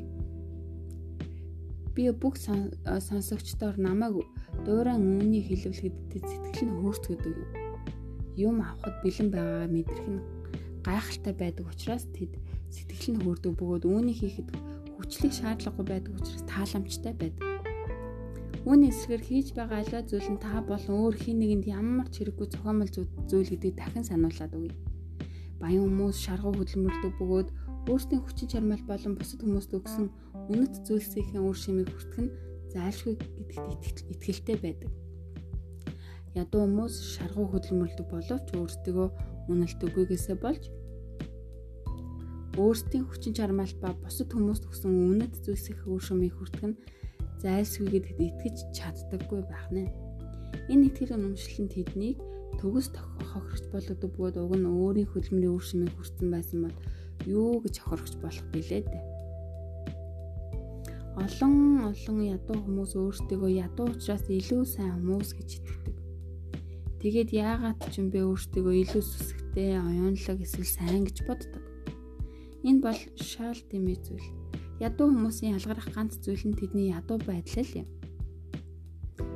Би 1.93 2.10
бүх 2.10 2.41
сонсогчдоор 2.41 3.78
намайг 3.78 4.26
дуурайн 4.65 5.04
үүнийг 5.04 5.45
хэлвэлгэхэд 5.47 5.97
сэтгэл 6.30 6.67
нь 6.67 6.78
хөөрцгдөг 6.82 7.36
юм. 7.43 7.52
Юм 8.47 8.56
авахд 8.63 8.97
бэлэн 9.04 9.30
байгаагаа 9.32 9.69
мэдрэх 9.76 10.08
нь 10.10 10.26
гайхалтай 10.88 11.34
байдаг 11.38 11.65
учраас 11.71 12.06
тэд 12.15 12.32
сэтгэл 12.73 13.10
нь 13.13 13.21
хөөрдөг 13.23 13.54
бөгөөд 13.60 13.84
үүнийг 13.86 14.17
хийхэд 14.19 14.49
хүчлэг 14.97 15.34
шаардлагагүй 15.36 15.86
байдаг 15.89 16.13
учраас 16.17 16.43
тааламжтай 16.49 17.13
байдаг. 17.17 17.47
Үүний 18.63 18.89
эсрэгээр 18.91 19.23
хийж 19.28 19.47
байгаа 19.58 19.80
аливаа 19.84 20.04
зүйл 20.08 20.30
нь 20.32 20.43
та 20.43 20.63
болон 20.63 20.95
өөр 21.04 21.15
хин 21.19 21.38
нэгэнд 21.43 21.65
ямар 21.67 22.08
ч 22.08 22.23
хэрэггүй 22.23 22.47
зохиомл 22.47 22.91
зүйл 23.30 23.52
гэдгийг 23.52 23.76
дахин 23.76 24.08
сануулад 24.08 24.56
өгье 24.56 24.71
баян 25.63 25.88
хүмүүс 25.88 26.17
шаргуу 26.19 26.56
хөдөлмөрлөдөг 26.60 27.13
бөгөөд 27.19 27.49
өөрсдийн 27.91 28.23
хүчин 28.23 28.47
чармайл 28.52 28.84
болон 28.84 29.13
бусад 29.15 29.39
хүмүүст 29.43 29.71
өгсөн 29.80 30.06
үнэт 30.52 30.73
зүйлсийн 30.84 31.39
үр 31.39 31.56
шимийг 31.56 31.88
хүртэх 31.88 32.19
нь 32.23 32.32
зайлшгүй 32.74 33.14
гэдэгт 33.18 33.98
итгэлтэй 34.14 34.58
байдаг. 34.60 34.92
Ядуу 36.34 36.66
хүмүүс 36.66 36.96
шаргуу 37.14 37.48
хөдөлмөрлөдөг 37.54 38.08
боловч 38.10 38.48
өөрсдөө 38.58 39.08
үнэлтэггүйгээсээ 39.54 40.38
болж 40.42 40.64
өөрсдийн 42.58 43.06
хүчин 43.06 43.34
чармайл 43.38 43.74
ба 43.82 43.94
бусад 44.02 44.30
хүмүүст 44.34 44.66
өгсөн 44.70 44.94
үнэт 44.94 45.34
шимийг 46.06 46.34
хүртэх 46.38 46.66
нь 46.70 46.80
зайлшгүй 47.42 47.88
гэдэгт 47.90 48.20
итгэж 48.22 48.58
чаддаггүй 48.78 49.42
байх 49.50 49.68
нэ. 49.74 49.90
Энэ 50.70 50.90
итгэл 50.94 51.18
үнэмшил 51.18 51.66
нь 51.66 51.74
тэднийг 51.74 52.18
төгс 52.62 52.94
хохирогч 53.34 53.66
болгодог 53.74 54.10
бөгөөд 54.14 54.38
уг 54.38 54.54
нь 54.58 54.70
өөрийн 54.70 55.10
хөдөлмөрийн 55.10 55.56
үр 55.58 55.66
шимийг 55.66 55.94
хүртсэн 55.98 56.30
байсан 56.30 56.60
бол 56.66 56.78
юу 57.26 57.58
гэж 57.62 57.76
хохирогч 57.82 58.14
болох 58.22 58.48
билээ 58.54 58.82
дээ. 58.86 59.12
Олон 61.13 61.86
олон 61.93 62.17
ядуу 62.26 62.58
хүмүүс 62.58 62.93
өөрсдөө 62.97 63.49
ядуу 63.54 63.93
учраас 63.93 64.26
илүү 64.26 64.65
сайн 64.65 64.97
хүмүүс 64.97 65.30
гэж 65.38 65.49
итгэдэг. 65.62 65.95
Тэгээд 67.02 67.30
яагаад 67.38 67.80
ч 67.93 68.02
юм 68.02 68.10
бэ 68.10 68.26
өөрсдөө 68.26 68.73
илүү 68.82 69.04
сүсгтэй, 69.06 69.78
оюунлаг 69.78 70.39
эсвэл 70.41 70.65
сайн 70.65 71.06
гэж 71.06 71.17
боддог. 71.30 71.63
Энэ 72.65 72.82
бол 72.82 72.99
шаал 73.21 73.62
дэмий 73.69 73.99
зүйл. 74.02 74.26
Ядуу 74.82 75.13
хүмүүсийн 75.13 75.54
ялгарах 75.54 75.86
ганц 75.93 76.17
зүйл 76.17 76.49
нь 76.49 76.58
тэдний 76.58 76.89
ядуу 76.89 77.21
байдал 77.21 77.69
юм 77.78 77.86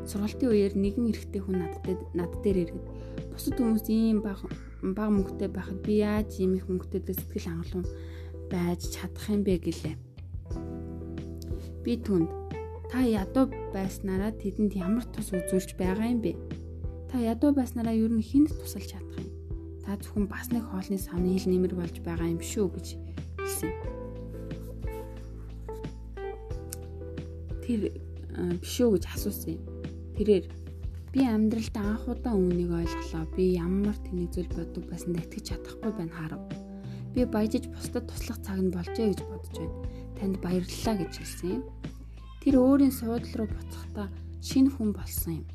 сургалтын 0.07 0.49
үеэр 0.49 0.73
нэгэн 0.79 1.11
эрэгтэй 1.11 1.41
хүн 1.43 1.57
надад 1.59 1.99
над 2.15 2.31
дээр 2.39 2.71
иргэд 2.71 2.85
бусад 3.35 3.59
хүмүүс 3.59 3.85
ийм 3.91 4.23
бага 4.23 4.47
бага 4.95 5.11
мөнгөтэй 5.11 5.49
байхад 5.51 5.79
би 5.83 5.99
яаж 5.99 6.39
ийм 6.39 6.55
их 6.55 6.65
мөнгөтэй 6.71 7.03
сэтгэл 7.11 7.51
хангалуун 7.51 7.87
байж 8.47 8.81
чадах 8.87 9.27
юм 9.27 9.43
бэ 9.43 9.59
гэлээ. 9.67 10.07
Би 11.88 11.95
түнд 11.95 12.28
та 12.91 13.00
ядуу 13.00 13.45
байснараа 13.71 14.36
тэдэнд 14.36 14.76
ямар 14.76 15.08
тус 15.08 15.32
үзүүлж 15.32 15.80
байгаа 15.80 16.12
юм 16.12 16.19
бэ? 16.19 16.36
Та 17.08 17.15
ядуу 17.15 17.56
байснараа 17.56 17.95
ер 17.95 18.12
нь 18.12 18.19
хүнд 18.19 18.52
тусалж 18.52 18.91
чадах 18.91 19.15
юм? 19.23 19.32
Та 19.88 19.95
зөвхөн 19.95 20.28
бас 20.28 20.52
нэг 20.52 20.67
хоолны 20.67 21.00
савны 21.00 21.39
хил 21.39 21.47
нэмэр 21.47 21.80
болж 21.80 21.95
байгаа 22.04 22.28
юм 22.28 22.43
шүү 22.43 22.67
гэж 22.76 22.88
хэлсэн. 23.39 23.71
Тэр 27.63 27.80
биш 28.60 28.76
үү 28.84 28.91
гэж 29.00 29.04
асуусан 29.08 29.56
юм. 29.56 29.63
Тэрээр 30.19 30.45
би 31.15 31.23
амьдралд 31.23 31.76
анх 31.80 32.04
удаа 32.12 32.36
үүнийг 32.36 32.84
ойлголоо. 32.84 33.23
Би 33.32 33.56
ямар 33.56 33.95
тэнийг 34.04 34.36
зүйл 34.36 34.52
боддог 34.52 34.84
байсанд 34.91 35.23
итгэж 35.23 35.56
чадахгүй 35.56 35.95
байна 35.95 36.12
харав. 36.12 36.43
Би 37.15 37.23
баяжиж 37.23 37.71
бусдад 37.71 38.12
туслах 38.12 38.43
цаг 38.43 38.60
нь 38.60 38.76
болжээ 38.76 39.15
гэж 39.15 39.23
бодож 39.23 39.56
байна. 39.56 40.07
Танд 40.17 40.38
баярлалаа 40.41 40.95
гэж 40.97 41.13
хэлсэн 41.17 41.49
юм. 41.62 41.63
Тэр 42.41 42.56
өөрийн 42.58 42.93
суудлал 42.93 43.45
руу 43.45 43.49
буцахдаа 43.49 44.08
шинэ 44.41 44.69
хүн 44.73 44.91
болсон 44.97 45.41
юм. 45.41 45.47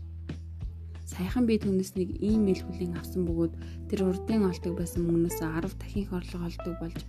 Саяхан 1.12 1.44
би 1.44 1.60
түүнээс 1.60 1.92
нэг 1.98 2.08
имэйл 2.24 2.64
хүлээн 2.64 2.96
авсан 2.96 3.28
бөгөөд 3.28 3.52
тэр 3.92 4.00
урдын 4.08 4.48
олдог 4.48 4.72
байсан 4.80 5.04
мөнгнөөс 5.04 5.44
10 5.44 5.76
дахин 5.76 6.02
их 6.08 6.12
орлого 6.16 6.48
олдог 6.48 6.74
болж 6.80 7.00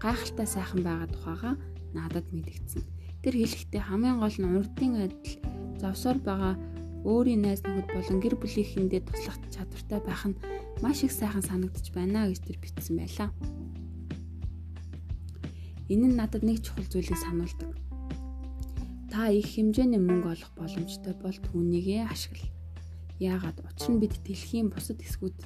гайхалтай 0.00 0.46
сайхан 0.48 0.80
байгаа 0.80 1.08
тухайга 1.12 1.50
надад 1.92 2.26
мэдэгдсэн. 2.32 2.82
Тэр 3.20 3.34
хэлэхдээ 3.36 3.82
хамгийн 3.84 4.16
гол 4.16 4.36
нь 4.40 4.48
урдын 4.48 4.92
адил 5.04 5.36
завсаар 5.76 6.18
байгаа 6.24 6.54
өөрийн 7.04 7.44
найз 7.44 7.60
нөхөд 7.64 7.88
болон 7.92 8.18
гэр 8.24 8.34
бүлийнхэндээ 8.40 9.02
туслах 9.04 9.36
чадвартай 9.52 10.00
байх 10.04 10.24
нь 10.24 10.40
маш 10.80 11.04
их 11.04 11.12
сайхан 11.12 11.44
санагдаж 11.44 11.86
байна 11.92 12.28
гэж 12.32 12.40
тэр 12.44 12.58
бичсэн 12.64 12.96
байлаа. 12.96 13.28
Энэ 15.90 16.06
нь 16.06 16.18
надад 16.18 16.46
нэг 16.46 16.62
чухал 16.62 16.86
зүйлийг 16.86 17.18
сануулдаг. 17.18 17.74
Та 19.10 19.26
их 19.26 19.50
хэмжээний 19.58 19.98
мөнгө 19.98 20.38
олох 20.38 20.52
боломжтой 20.54 21.14
бол 21.18 21.34
түүнийгээ 21.34 22.06
ашигла. 22.06 22.46
Яагаад 23.18 23.58
учир 23.66 23.90
нь 23.90 24.00
бид 24.00 24.14
дэлхийн 24.22 24.70
бусад 24.70 25.02
хэсгүүд 25.02 25.38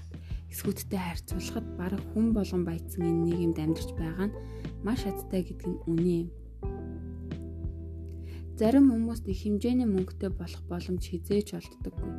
эсгүүдтэй 0.53 1.01
харьцуулахад 1.01 1.67
бараг 1.81 2.03
хүн 2.13 2.37
болгон 2.37 2.63
баяцсан 2.69 3.09
энэ 3.09 3.25
нийгэмд 3.25 3.59
амьдарч 3.59 3.91
байгаа 3.97 4.29
нь 4.29 4.39
маш 4.85 5.01
хаттай 5.09 5.43
гэдэг 5.49 5.67
нь 5.73 5.83
үнэн 5.89 6.09
юм. 6.23 6.29
Зарим 8.61 8.93
хүмүүст 8.93 9.25
их 9.33 9.41
хэмжээний 9.43 9.89
мөнгөтэй 9.89 10.31
болох 10.31 10.63
боломж 10.71 11.03
хизээж 11.09 11.59
олддоггүй. 11.59 12.13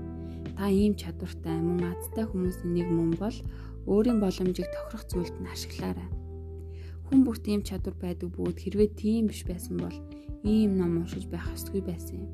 Та 0.57 0.67
ийм 0.67 0.97
чадвартай 0.97 1.61
мөн 1.61 1.93
азтай 1.93 2.25
хүмүүсийн 2.27 2.73
нэг 2.73 2.87
мөн 2.89 3.15
бол 3.21 3.37
өөрийн 3.87 4.19
боломжийг 4.19 4.67
тохирох 4.73 5.05
зүйлд 5.07 5.35
нь 5.39 5.51
ашиглаарай. 5.53 6.24
Хүн 7.07 7.21
бүрт 7.25 7.45
ийм 7.45 7.61
чадвар 7.61 7.95
байдаг 8.01 8.29
бөгөөд 8.33 8.57
хэрвээ 8.61 8.89
тийм 8.97 9.29
биш 9.29 9.45
байсан 9.45 9.77
бол 9.77 9.97
ийм 10.45 10.77
ном 10.77 11.01
уншиж 11.01 11.25
байх 11.29 11.45
ёсгүй 11.53 11.81
байсан 11.85 12.25
юм. 12.25 12.31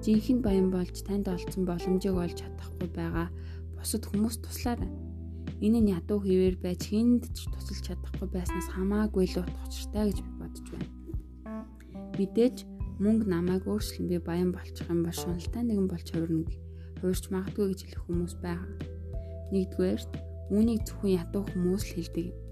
Жинхэнэ 0.00 0.44
баян 0.44 0.68
болж 0.72 0.96
танд 1.04 1.28
олцсон 1.28 1.64
боломжийг 1.68 2.16
олж 2.16 2.36
чадахгүй 2.40 2.88
байгаа 2.88 3.28
бусад 3.76 4.04
хүмүүс 4.08 4.36
туслаарай. 4.40 4.88
Энэ 5.60 5.80
нь 5.80 5.92
ядуу 5.92 6.24
хിവэр 6.24 6.56
байж 6.56 6.88
хүнд 6.88 7.28
ч 7.36 7.48
тусалж 7.52 7.84
чадахгүй 7.84 8.28
байснаас 8.32 8.68
хамаагүй 8.72 9.28
л 9.28 9.44
утга 9.44 9.60
учиртай 9.68 10.04
гэж 10.08 10.18
би 10.24 10.32
бодож 10.40 10.66
байна. 10.72 10.90
Мэдээж 12.16 12.56
мөнгө 13.00 13.28
намайг 13.28 13.64
өөрчлөн 13.68 14.08
би 14.08 14.16
баян 14.24 14.52
болчих 14.56 14.88
юм 14.88 15.04
ба 15.04 15.12
шуналтай 15.12 15.64
нэгэн 15.64 15.88
болж 15.88 16.06
хувирна 16.08 16.48
хуурч 17.00 17.24
магадгүй 17.32 17.66
гэж 17.72 17.80
хэлэх 17.84 18.04
хүмүүс 18.04 18.34
байгаа. 18.44 18.72
Нэгдүгээрт 19.52 20.12
үүнийг 20.52 20.80
зөвхөн 20.88 21.16
ядуу 21.20 21.44
хүмүүс 21.48 21.82
л 21.88 21.94
хэлдэг 21.96 22.24
юм. 22.32 22.49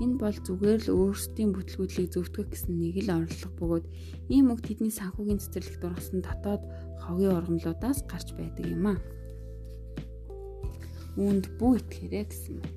Энэ 0.00 0.16
бол 0.16 0.32
зүгээр 0.32 0.80
л 0.88 0.94
өөрсдийн 0.96 1.52
бүтлгүүдлийг 1.52 2.08
зөвтгөх 2.08 2.48
гэсэн 2.48 2.72
нэг 2.72 3.04
л 3.04 3.20
орлого 3.20 3.52
бөгөөд 3.60 3.86
ийм 4.32 4.48
үг 4.48 4.64
тэдний 4.64 4.88
санхүүгийн 4.88 5.44
цэцэрлэгт 5.44 5.84
ургасан 5.84 6.24
дотоод 6.24 6.64
хогийн 7.04 7.36
ургамлуудаас 7.36 8.08
гарч 8.08 8.32
байдаг 8.32 8.64
юм 8.64 8.96
аа. 8.96 8.98
Үүнд 11.20 11.52
бүү 11.60 11.72
итгэрэй 11.84 12.24
гэсэн 12.32 12.56
байна. 12.64 12.76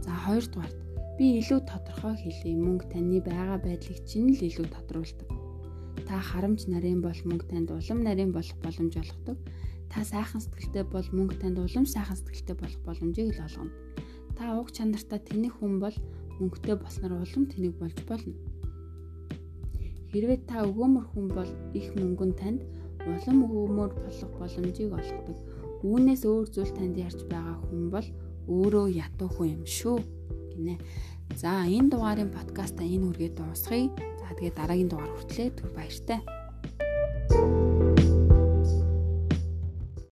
За 0.00 0.12
хоёрдугаарт 0.24 0.78
би 1.20 1.36
илүү 1.44 1.60
тодорхой 1.68 2.16
хэлье 2.16 2.56
мөнгө 2.56 2.88
таны 2.96 3.20
байгаа 3.20 3.60
байдлыг 3.60 4.00
чинь 4.08 4.32
л 4.32 4.40
илүү 4.48 4.64
тодруулдаг. 4.80 5.28
Та 6.08 6.24
харамж 6.24 6.72
нарийн 6.72 7.04
бол 7.04 7.20
мөнгө 7.28 7.52
танд 7.52 7.68
улам 7.68 8.00
нарийн 8.00 8.32
болох 8.32 8.56
боломж 8.64 8.96
олгодог. 8.96 9.36
Та 9.92 10.00
сайхан 10.08 10.40
сэтгэлтэй 10.40 10.88
бол 10.88 11.04
мөнгө 11.12 11.36
танд 11.36 11.60
улам 11.60 11.84
сайхан 11.84 12.16
сэтгэлтэй 12.16 12.56
болох 12.56 12.80
боломжийг 12.88 13.36
л 13.36 13.44
олгоно 13.44 13.89
Та 14.40 14.56
уг 14.56 14.72
чанартай 14.72 15.20
тэнэг 15.20 15.60
хүн 15.60 15.84
бол 15.84 15.92
мөнгөтэй 16.40 16.76
болсноор 16.80 17.20
улам 17.20 17.44
тэнэг 17.44 17.76
болж 17.76 17.98
болно. 18.08 18.32
Хэрвээ 20.08 20.48
та 20.48 20.64
өгөөмөр 20.64 21.04
хүн 21.12 21.28
бол 21.28 21.50
их 21.76 21.92
мөнгөн 21.92 22.32
танд 22.40 22.64
улам 23.04 23.44
өгөөмөр 23.44 23.92
болох 24.00 24.30
боломжийг 24.40 24.96
олгодог. 24.96 25.36
Үүнээс 25.84 26.24
өөр 26.24 26.48
зүйл 26.56 26.72
танд 26.72 26.96
ярьж 26.96 27.20
байгаа 27.28 27.60
хүн 27.68 27.92
бол 27.92 28.08
өөрөө 28.48 28.86
ятуу 28.96 29.28
хүн 29.28 29.60
юм 29.60 29.64
шүү 29.68 30.00
гинэ. 30.56 30.80
За 31.36 31.68
энэ 31.68 31.92
дугаарын 31.92 32.32
подкаста 32.32 32.80
энэ 32.80 33.12
үргээ 33.12 33.36
дуусгая. 33.36 33.92
За 34.24 34.32
тэгээ 34.40 34.56
дараагийн 34.56 34.88
дугаар 34.88 35.12
хүртлээ 35.20 35.48
түр 35.52 35.68
баяртай. 35.76 36.24